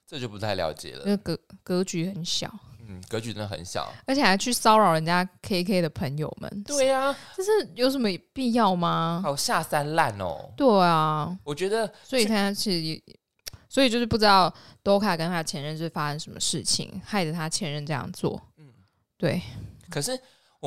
[0.06, 1.04] 这就不太了解了。
[1.04, 2.50] 因为格格局很小，
[2.88, 3.92] 嗯，格局真的很小。
[4.06, 9.20] 而且还去骚扰人家 K K 的朋友们，对啊，这是有什么必要吗？
[9.22, 10.50] 好下三滥哦。
[10.56, 13.04] 对啊，我觉得所以他其实也，
[13.68, 18.42] 所以就是不知道多卡跟他前任是发生什么事情，害得他前任这样做。
[18.58, 18.66] 嗯
[19.18, 19.42] 对，
[19.90, 20.18] 可是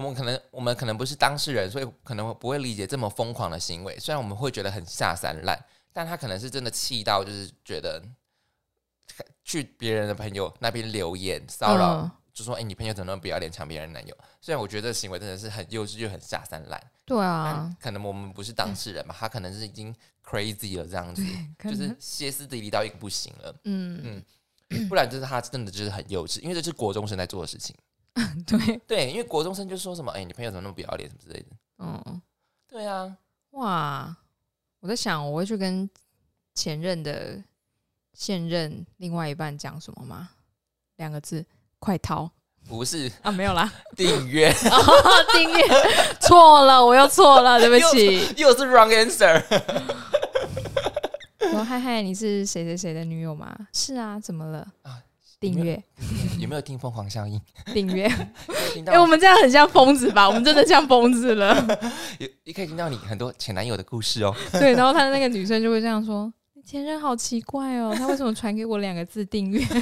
[0.01, 3.99] 我们可能我们可能不是当事人，所以可能不会理解这么疯狂的行为。
[3.99, 5.59] 虽然我们会觉得很下三滥，
[5.93, 8.03] 但他可能是真的气到，就是觉得
[9.45, 21.23] 去别人的朋友那边留言骚扰，嗯就说：“哎、你朋友怎么那么不要脸，抢别人男友？”虽然我觉得这行为真的是很幼稚，又很下三滥，对啊，可能我们不是当事人嘛，他可能是已经 crazy 了这样子，
[21.65, 23.55] 就是歇斯底里到一个不行了。
[23.65, 24.25] 嗯
[24.71, 27.77] 嗯，不然就是他真的就是很幼稚，因为这是国中生在做的事情。
[28.47, 31.47] 对，对，因为国中生就说什么：“哎、你朋友怎么那么不要脸，什么之类的。”
[31.79, 32.23] 嗯，
[32.69, 33.17] 对啊，
[33.51, 34.17] 哇，
[34.81, 35.89] 我在想我会去跟
[36.55, 37.43] 前任的
[38.13, 40.31] 现任另外一半讲什么吗？
[40.97, 41.45] 两个字，
[41.79, 42.31] 快逃
[42.69, 43.31] 不是啊！
[43.31, 44.53] 没有啦， 订阅，
[45.33, 45.65] 订阅
[46.21, 48.35] 错了，我又错了，对不起。
[48.37, 49.43] 又是 wrong answer。
[51.41, 53.57] 我说嗨嗨，你是谁谁谁的女友吗？
[53.73, 55.03] 是啊，怎么了啊？
[55.41, 55.83] 订阅
[56.39, 57.41] 有没有听疯狂效应？
[57.73, 60.29] 订阅，哎、到我们这样很像疯子吧？
[60.29, 61.57] 我们真的像疯子了。
[62.21, 64.37] 有，你可以听到你很多前男友的故事哦。
[64.53, 69.65] 对，然后他的那个女生就会这样说：“你前任好奇怪哦，他为什么传给我两个字订阅？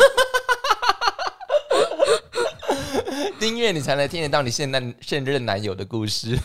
[3.41, 6.39] 订阅你才能听得到你现任现任男友的故事，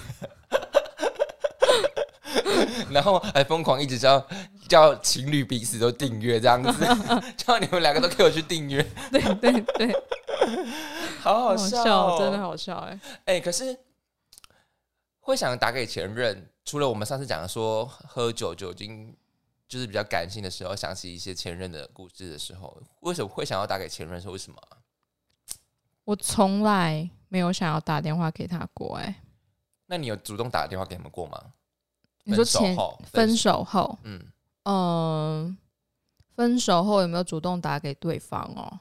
[2.90, 4.26] 然后还疯狂一直叫
[4.68, 6.86] 叫情侣彼此都订阅这样子，
[7.38, 9.94] 叫你们两个都给我去订阅，对对对，
[11.20, 12.40] 好 好好笑、哦，真的。
[12.40, 13.78] 好笑哎、哎、可是
[15.20, 19.16] 会想打给前任，除了我们上次讲的说喝酒酒精
[19.68, 24.20] 就是比较感性的时候，想起一些前任的故事的时候，为什么会想要打给前任？
[24.20, 24.78] 是为什么啊？
[26.04, 29.22] 我从来没有想要打电话给他过哎、
[29.86, 31.42] 那你有主动打电话给他们过吗？
[32.26, 34.22] 你说前分手后分手后，嗯，
[34.64, 35.58] 嗯、
[36.36, 38.80] 分手后有没有主动打给对方哦？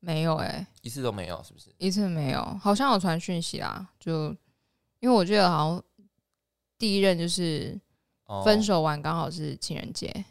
[0.00, 1.74] 没有哎、一次都没有，是不是？
[1.78, 4.36] 一次没有，好像有传讯息啦，就
[5.00, 5.82] 因为我记得好像
[6.76, 7.80] 第一任就是
[8.26, 10.24] 哦分手完刚好是情人节、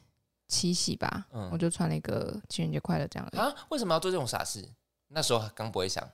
[0.47, 3.51] 七夕吧，嗯我就传了一个情人节快乐这样的，啊？
[3.69, 4.63] 为什么要做这种傻事？
[5.07, 6.07] 那时候刚不会想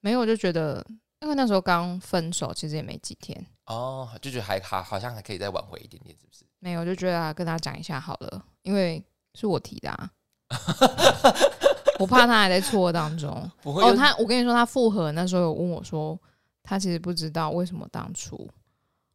[0.00, 0.82] 没有我就觉得，
[1.20, 6.46] 因为那时候刚分手，其实也没几天，哦，就觉得还好，好像还可以再挽回一点点，是不是？
[6.60, 9.02] 没有就觉得、啊、跟他讲一下好了，因为
[9.34, 10.10] 是我提的啊。
[11.98, 13.30] 我怕他还在错愕当中。
[13.30, 16.18] 哦，不会哦他，我跟你说，他复合那时候有问我说，
[16.62, 18.48] 他其实不知道为什么当初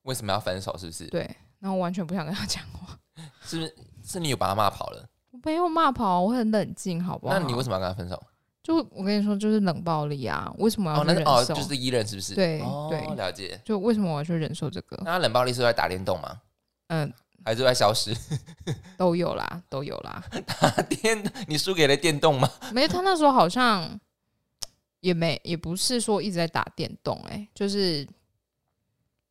[0.03, 0.77] 为什么要分手？
[0.77, 1.07] 是不是？
[1.07, 1.21] 对，
[1.59, 2.97] 然后我完全不想跟他讲话，
[3.41, 3.75] 是不是？
[4.03, 5.03] 是你有把他骂跑了？
[5.31, 7.33] 我没有骂跑，我很冷静，好不好？
[7.33, 8.21] 那你为什么要跟他分手？
[8.61, 10.51] 就我跟你说，就是冷暴力啊！
[10.57, 11.31] 为什么要哦，那去忍受？
[11.31, 12.33] 哦就是第一任是不是？
[12.33, 13.59] 对哦对了解。
[13.63, 14.97] 就为什么我要去忍受这个？
[15.03, 16.39] 那他冷暴力是在打电动吗？
[16.87, 17.11] 嗯，
[17.45, 18.13] 还是在消失？
[18.97, 20.21] 都有啦，都有啦。
[20.59, 22.49] 打电，你输给了电动吗？
[22.73, 23.97] 没，他那时候好像
[25.01, 28.05] 也没，也不是说一直在打电动、欸，就是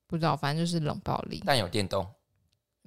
[0.06, 1.42] 不知道，反正就是冷暴力。
[1.44, 2.06] 但有电动。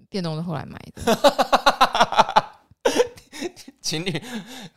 [0.10, 2.54] 电动是后来买的，
[3.82, 4.24] 情侣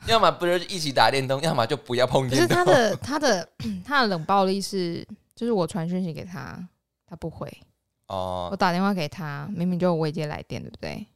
[0.08, 2.56] 要么不是一起打电动，要么就不要碰可是电动。
[2.56, 3.48] 他的他的
[3.84, 6.58] 他的冷暴力是，就是我传讯息给他，
[7.06, 7.46] 他不回；
[8.10, 11.06] 我哦打电话给他，明明就有未接来电，对不对？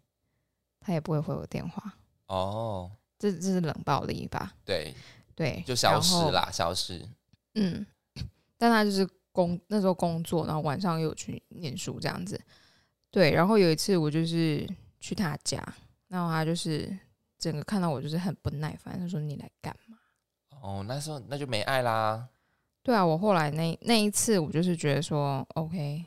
[0.81, 1.95] 他也不会回我电话，
[2.27, 4.53] 哦，这这是冷暴力吧？
[4.65, 4.95] 对，
[5.35, 6.31] 对，就消失。
[6.31, 7.03] 啦，消失。
[7.55, 7.85] 嗯，
[8.59, 12.41] 但他就是工那时候工作，然后晚上又有去念书这样子。
[13.11, 14.69] 对，然后有一次我就是
[15.01, 15.61] 去他家，
[16.09, 16.95] 然后他就是
[17.39, 19.97] 整个看到我就是很不耐烦，他说你来干嘛？
[20.61, 22.29] 哦，那时候那就没爱啦。
[22.83, 26.05] 对啊，我后来那那一次我就是觉得说 OK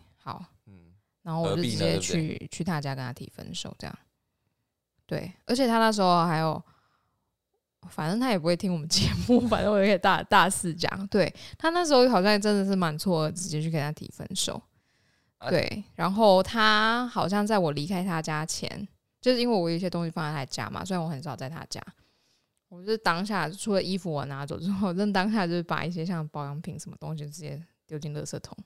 [1.28, 4.00] 然后我就直接去去他家跟他提分手这样。
[5.06, 6.64] 对，而且他那时候还有，
[7.90, 11.06] 反正他也不会听我们节目， 反正我也可以大大肆讲。
[11.08, 14.62] 对他那时候好像真的是蛮错的，直接去跟他提分手。
[15.40, 18.88] 啊对，然后他好像在我离开他家前，
[19.20, 21.82] 就是因为我有一些东西放在他家嘛，虽然我很少在他家，
[22.70, 28.58] 我就是当下除了衣服我拿走之后， 真的当下就是把一些像保养品什么东西直接丢进垃圾桶。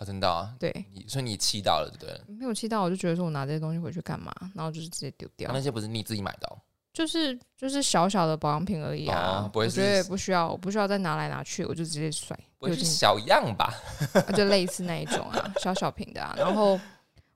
[0.00, 2.34] 啊，真的啊，对，你所以你气到了，对不对？
[2.34, 4.32] 没有气到，我就觉得说我拿这些东西回去干嘛？
[4.54, 5.52] 然后就是直接丢掉啊。
[5.54, 6.56] 那些不是你自己买的、哦，
[6.94, 13.74] 就是就是小小的保养品而已啊，哦不会是我觉得也不需要，我不需要再拿来拿去，我就直接甩不会丢进，是小样吧？
[14.34, 16.34] 就类似那一种啊，小小瓶的啊。
[16.38, 16.80] 然后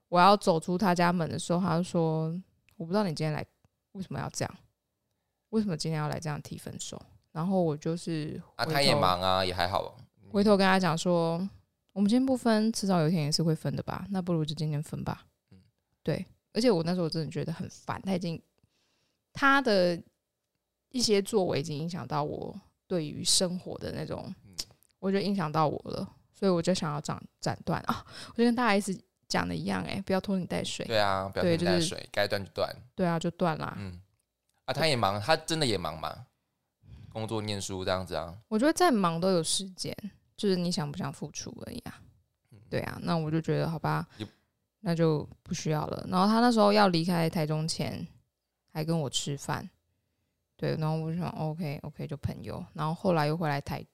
[0.09, 2.33] 我要走出他家门的时候，他就说
[2.77, 3.45] ：“我不知道你今天来
[3.91, 4.55] 为什么要这样，
[5.49, 6.99] 为什么今天要来这样提分手？”
[7.31, 9.95] 然后我就是啊，回他也头，忙啊，也还好。
[10.31, 11.37] 回头跟他讲说
[11.95, 14.05] ：“我们今天不分，迟早有一天也是会分的吧？
[14.09, 15.57] 那不如就今天分吧。”嗯
[16.03, 18.39] 对，而且我那时候真的觉得很烦，他已经
[19.31, 19.97] 他的
[20.89, 22.53] 一些作为已经影响到我
[22.85, 24.53] 对于生活的那种，嗯
[24.99, 28.05] 我觉得影响到我了，所以我就想要斩斩断啊！
[28.35, 28.93] 我就跟大 S
[29.29, 32.75] 讲的一样、欸，哎，不要拖泥带水，对啊，不要拖泥带水，该断就断。
[32.93, 33.73] 对啊，就断啦。
[33.77, 34.01] 嗯，
[34.65, 36.27] 啊，他也忙，他真的也忙嘛，
[37.13, 38.37] 工作、念书这样子啊。
[38.49, 39.95] 我觉得再忙都有时间，
[40.37, 42.01] 就是你想不想付出而已啊。
[42.51, 44.05] 嗯对啊，那我就觉得好吧，
[44.81, 46.05] 那就不需要了。
[46.09, 48.05] 然后他那时候要离开台中前，
[48.73, 49.69] 还跟我吃饭，
[50.57, 52.63] 对，然后我就想 OK OK 就朋友。
[52.73, 53.85] 然后后来又回来台，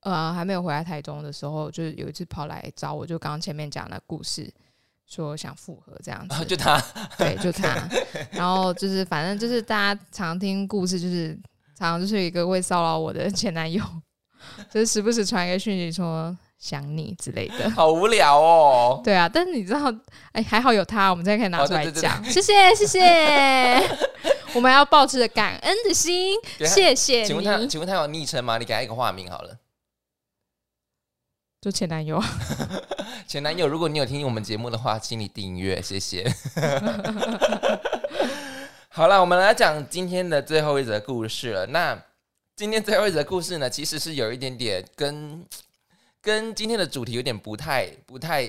[0.00, 4.50] 呃，还没有回来台中的时候，就是有一次跑来找我，就刚刚前面讲的故事，
[5.06, 6.80] 说想复合这样子，啊，就他，
[7.18, 7.88] 对，就他。
[8.30, 11.34] 然后就是反正就是大家常听故事，就是
[11.76, 13.84] 常常就是有一个会骚扰我的前男友，
[14.70, 17.70] 就是时不时传一个讯息说想你之类的。
[17.70, 19.00] 好无聊哦。
[19.04, 19.92] 对啊，但是你知道，
[20.32, 22.22] 哎，还好有他，我们才可以拿出来讲。
[22.24, 23.00] 谢谢，谢谢。
[24.54, 28.56] 我们要保持着感恩的心，谢谢请问他，请问他有昵称吗？
[28.58, 29.56] 你给他一个化名好了。
[31.60, 32.22] 就前男友，
[33.26, 36.30] 前男友，如果你有听我们节目的话，请你订阅，谢谢。
[38.90, 41.66] 好了，我们来讲今天的最后一则故事了。
[41.66, 41.98] 那
[42.56, 45.44] 今天最后一则故事呢，其实是有一点点跟
[46.22, 48.46] 跟今天的主题有点不太不太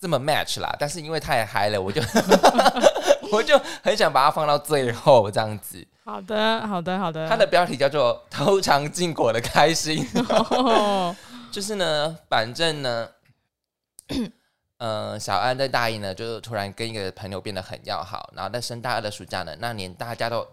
[0.00, 0.74] 这么 match 啦。
[0.76, 2.02] 但是因为太嗨了，我就
[3.30, 5.86] 我就很想把它放到最后这样子。
[6.04, 7.28] 好的，好的，好的。
[7.28, 10.04] 它的标题叫做“偷尝禁果的开心”。
[10.50, 11.14] 哦
[11.52, 13.08] 就是呢，反正呢，
[14.78, 20.44] 呃，小安在大一呢，就突然跟一个朋友变得很要好，然后在升大二的暑假呢，那年大家都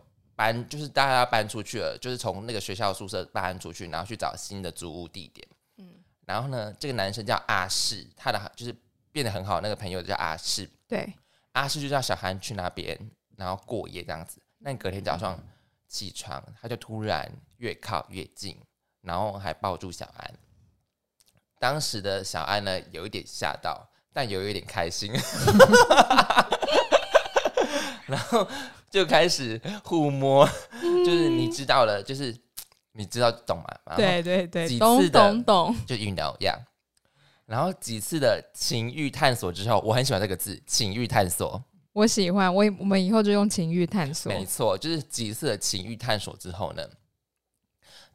[0.41, 5.47] 搬，就是大家搬出去了，就是从那个学校宿舍搬出去，然后去找新的租屋地点。
[5.77, 8.75] 嗯然后呢，这个男生叫阿世，他的就是
[9.11, 11.13] 变得很好那个朋友叫阿世，对，
[11.51, 12.97] 阿世就叫小韩去那边，
[13.35, 14.41] 然后过夜这样子。
[14.57, 15.39] 那隔天早上
[15.87, 18.59] 起床，他就突然越靠越近，
[19.01, 20.33] 然后还抱住小安。
[21.59, 25.13] 当时的小安呢，有一点吓到，但有一点开心，
[28.07, 28.47] 然后
[28.91, 30.45] 就开始互摸，
[30.81, 32.37] 就是你知道了，就是
[32.91, 33.95] 你知道懂吗？
[33.95, 35.75] 对对对几，懂次的懂懂。
[35.87, 36.55] 就晕倒一样。
[37.45, 41.63] 然后几次的情欲探索之后，我很喜欢这个字“情欲探索”。
[41.93, 44.31] 我喜欢，我我们以后就用情欲探索。
[44.31, 46.83] 没错，就是几次的情欲探索之后呢，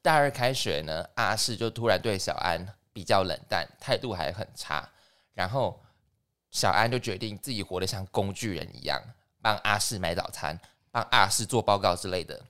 [0.01, 4.89] 大二开学呢，阿世就突然对小安比较冷淡，态度还很差。
[5.35, 5.83] 然后
[6.51, 8.99] 小安就决定自己活得像工具人一样，
[9.47, 12.45] 帮阿四买早餐，帮阿四做报告之类的。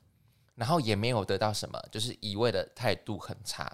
[0.55, 3.71] 然后也没有得到什么，就是一味的态度很差。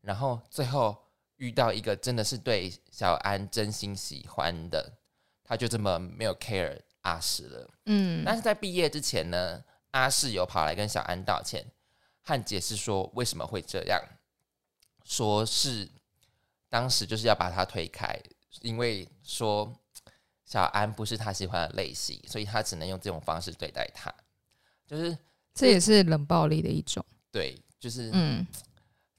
[0.00, 0.96] 然后最后
[1.36, 4.98] 遇到一个真的是对小安真心喜欢的，
[5.44, 7.70] 他就这么没有 care 阿四了。
[7.84, 9.62] 嗯，但是在毕业之前呢，
[9.92, 11.64] 阿四有跑来跟小安道歉
[12.22, 14.02] 和解释说为什么会这样，
[15.04, 15.88] 说是
[16.68, 18.20] 当时就是要把他推开，
[18.62, 19.72] 因为说
[20.46, 24.14] 小安不是他喜欢的类型，所以他只能用这种方式对待他，
[24.86, 25.18] 就是
[25.52, 27.04] 这也是冷暴力的一种。
[27.32, 28.46] 对，就是、嗯，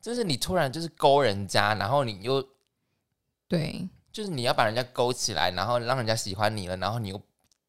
[0.01, 2.41] 就是你突然就是勾人家，然后你又
[3.45, 7.21] 对，就是你要把人家勾起来，然后让人家喜欢你了，然后你又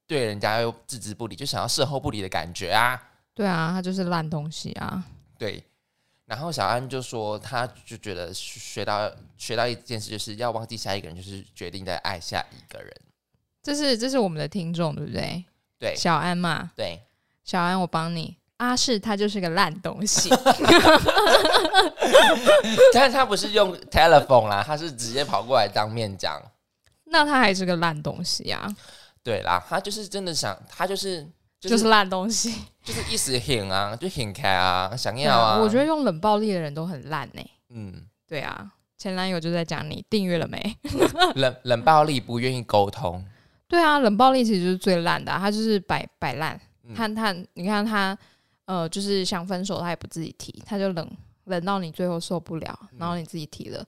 [0.06, 3.10] 对人家又置之不理，就想要事后不理的感觉啊。
[3.34, 5.04] 对啊，他就是烂东西啊。
[5.36, 5.64] 对，
[6.26, 12.92] 然后小安就说，他就觉得学到学到一件事，就是要忘记下一个人，就是决定再爱下一个人。
[13.68, 15.44] 这是这是我们的听众，对不对？
[15.78, 17.02] 对小安嘛，对，
[17.44, 18.34] 小安，我帮你。
[18.56, 20.30] 阿是他就是个烂东西，
[22.94, 26.40] 但是他不是用 telephone 啦，他是直接跑过来当面讲。
[27.04, 28.66] 那他还是个烂东西啊。
[29.22, 31.28] 对啦，他就是真的想，他就是
[31.60, 35.58] 就是烂东西，就是一时很啊，就很开啊，想要啊。
[35.60, 37.42] 我觉得用冷暴力的人都很烂呢。
[37.68, 40.76] 嗯，对啊，前男友就在讲你订阅了没？
[41.36, 43.22] 冷冷暴力不愿意沟通。
[43.68, 46.60] 对啊，冷暴力其实就是最烂的，他就是摆摆烂。
[46.94, 48.18] 他他，你看他。
[48.68, 51.10] 呃，就是想分手，他也不自己提，他就冷
[51.44, 53.82] 冷到你最后受不了，然后你自己提了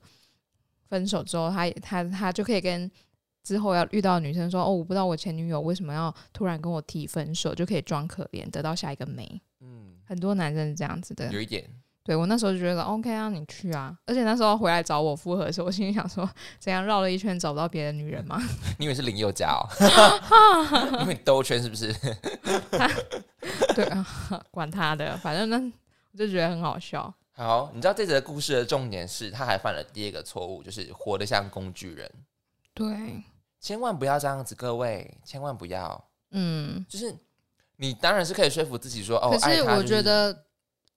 [0.89, 2.89] 分手之后，他他他就可以跟
[3.43, 11.63] 之后要遇到女生说：“哦，我不知道我前女友为什么要突然跟我提分手，就可以装可怜，得到下一个美。”嗯，很多男生是这样子的，有一点。
[12.03, 13.95] 对我那时候就觉得 OK 啊，你去啊！
[14.07, 16.27] 而且那时候回来找我复合的时候，我心里想说：
[16.57, 18.41] 怎样绕了一圈找不到别的女人吗？
[18.79, 19.61] 你以为是林宥嘉哦？
[21.01, 21.93] 因为兜圈是不是？
[23.75, 24.05] 对啊，
[24.49, 25.57] 管他的，反正那，
[26.13, 27.13] 我就觉得很好笑。
[27.33, 32.11] 好，你知道这则故事的重点是他还犯了第二个错误，就是活得像工具人。
[32.73, 33.23] 对，
[33.59, 36.03] 千万不要这样子，各位，千万不要。
[36.31, 37.15] 嗯，就是
[37.77, 40.45] 你当然是可以说服自己说哦，可是我觉得。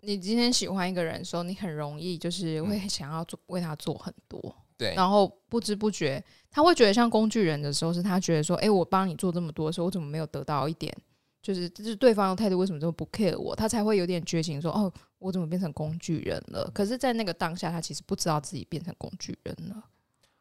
[0.05, 10.95] 你今天喜欢一个人的时候，你很容易就是会想要做为他做很多，对，然后不知不觉他会觉得像工具人的时候，是他觉得说，哎，我帮你做这么多的时候，我怎么没有得到一点？
[11.43, 13.55] 就是就是对方的态度为什么这么不 care 我？
[13.55, 16.71] 他才会有点觉醒，说，哦，我怎么变成工具人了？
[16.75, 19.85] 可是，在那个当下，他其实不知道自己变成工具人了。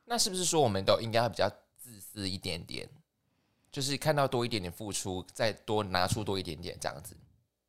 [0.06, 2.90] 那是不是说，我们都应该会比较自私一点点？
[3.70, 7.18] 就是看到多一点点付出，再多拿出多一点点这样子？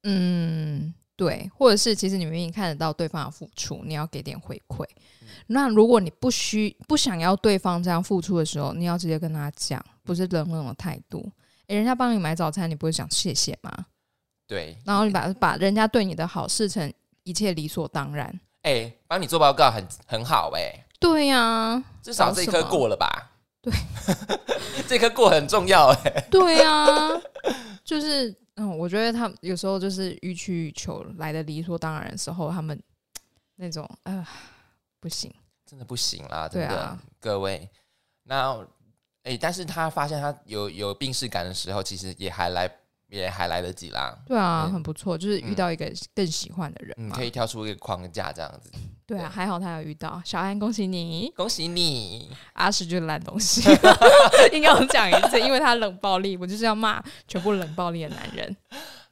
[0.05, 0.95] 嗯。
[1.16, 4.84] 对，或者是其实你明明看得到对方的付出，你要给点回馈。
[5.46, 11.24] 那如果你不需不想要对方这样付出的时候，你要直接跟他讲，不是冷冷的态度。
[11.68, 13.70] 诶，人家帮你买早餐，你不会讲谢谢吗？
[14.46, 14.76] 对。
[14.84, 16.92] 然后你把把人家对你的好视成
[17.22, 18.40] 一切理所当然。
[18.62, 20.84] 哎，帮你做报告很很好哎。
[20.98, 23.30] 对呀，至少这一科过了吧？
[23.62, 23.72] 对，
[24.88, 26.26] 这科过很重要哎。
[26.30, 27.08] 对呀，
[27.84, 28.34] 就是。
[28.57, 32.80] 嗯，我觉得他有时候就是欲去欲求来的理所当然的时候，他们
[33.57, 34.26] 那种啊
[35.00, 35.32] 不行，
[35.66, 37.68] 真的不行啦，真的各位。
[38.22, 38.64] 那
[39.24, 42.70] 哎，但是他发现他有有病逝感的时候，其实也还来
[43.20, 44.16] 也还来得及啦。
[44.26, 48.70] 对啊，很不错，就是遇到一个更喜欢的人，可以跳出一个框架这样子。
[49.06, 52.30] 对啊，还好他有遇到小安，恭喜你，恭喜你。
[52.54, 53.62] 阿石就是烂东西，
[54.52, 58.56] 应该我讲一次，因为他冷暴力，我就是要骂全部冷暴力的男人。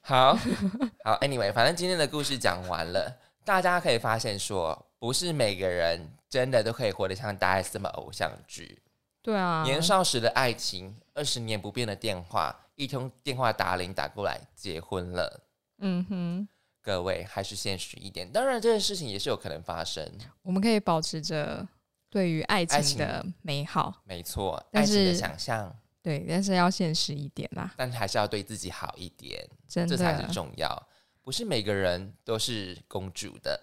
[0.00, 0.36] 好
[1.05, 8.82] 好，Anyway，反正今天的故事讲完了，大家可以发现说，不是每个人真的都可以活得像大 S 这么偶像剧。
[9.22, 15.45] 对啊，年少时的爱情，二十年不变的电话，一通电话打铃打过来，结婚了。
[15.79, 16.49] 嗯哼。
[16.85, 20.05] 各位还是现实一点，当然这件事情也是有可能发生。
[20.43, 21.64] 我们可以保持着
[22.11, 25.73] 对于爱情的美好，没错，爱情的想象。
[26.03, 27.73] 对，但是要现实一点啦。
[27.77, 30.89] 但还是要对自己好一点，真的，这才是重要。
[31.23, 33.62] 不是每个人都是公主的。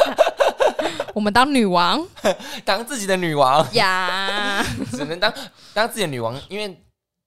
[1.14, 2.06] 我们当女王，
[2.66, 5.32] 当自己的女王呀， 只能当
[5.72, 6.83] 当自己的女王，因为。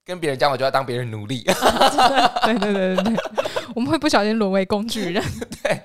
[0.07, 1.43] 跟别人讲，我就要当别人奴隶。
[2.45, 3.13] 对对对对对，
[3.75, 5.21] 我们会不小心沦为工具人。
[5.61, 5.81] 对，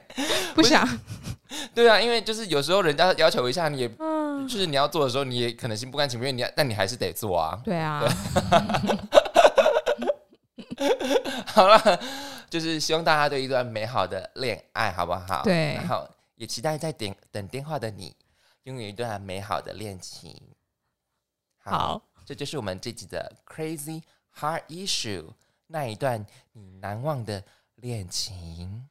[0.55, 0.89] 不想。
[1.75, 7.61] 对啊，因为就是有时候人家要求一下，你也就是你要做的时候，你也可能心不甘情不愿，你但你还是得做啊。
[7.65, 8.01] 对啊。
[11.47, 12.01] 好了，
[12.49, 15.43] 就是希望大家对一段美好的恋爱，好不好？
[15.43, 15.75] 对。
[15.75, 18.15] 然后也期待在点等电话的你，
[18.63, 20.41] 拥有一段美好的恋情。
[21.65, 22.01] 好。
[22.25, 24.03] 这就是我们这集的 Crazy
[24.37, 25.35] Heart Issue
[25.67, 27.45] 那一段你难忘的
[27.77, 28.89] 恋情。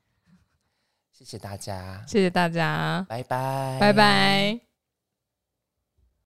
[1.12, 4.71] 谢谢大家，谢谢大家，拜拜，拜拜。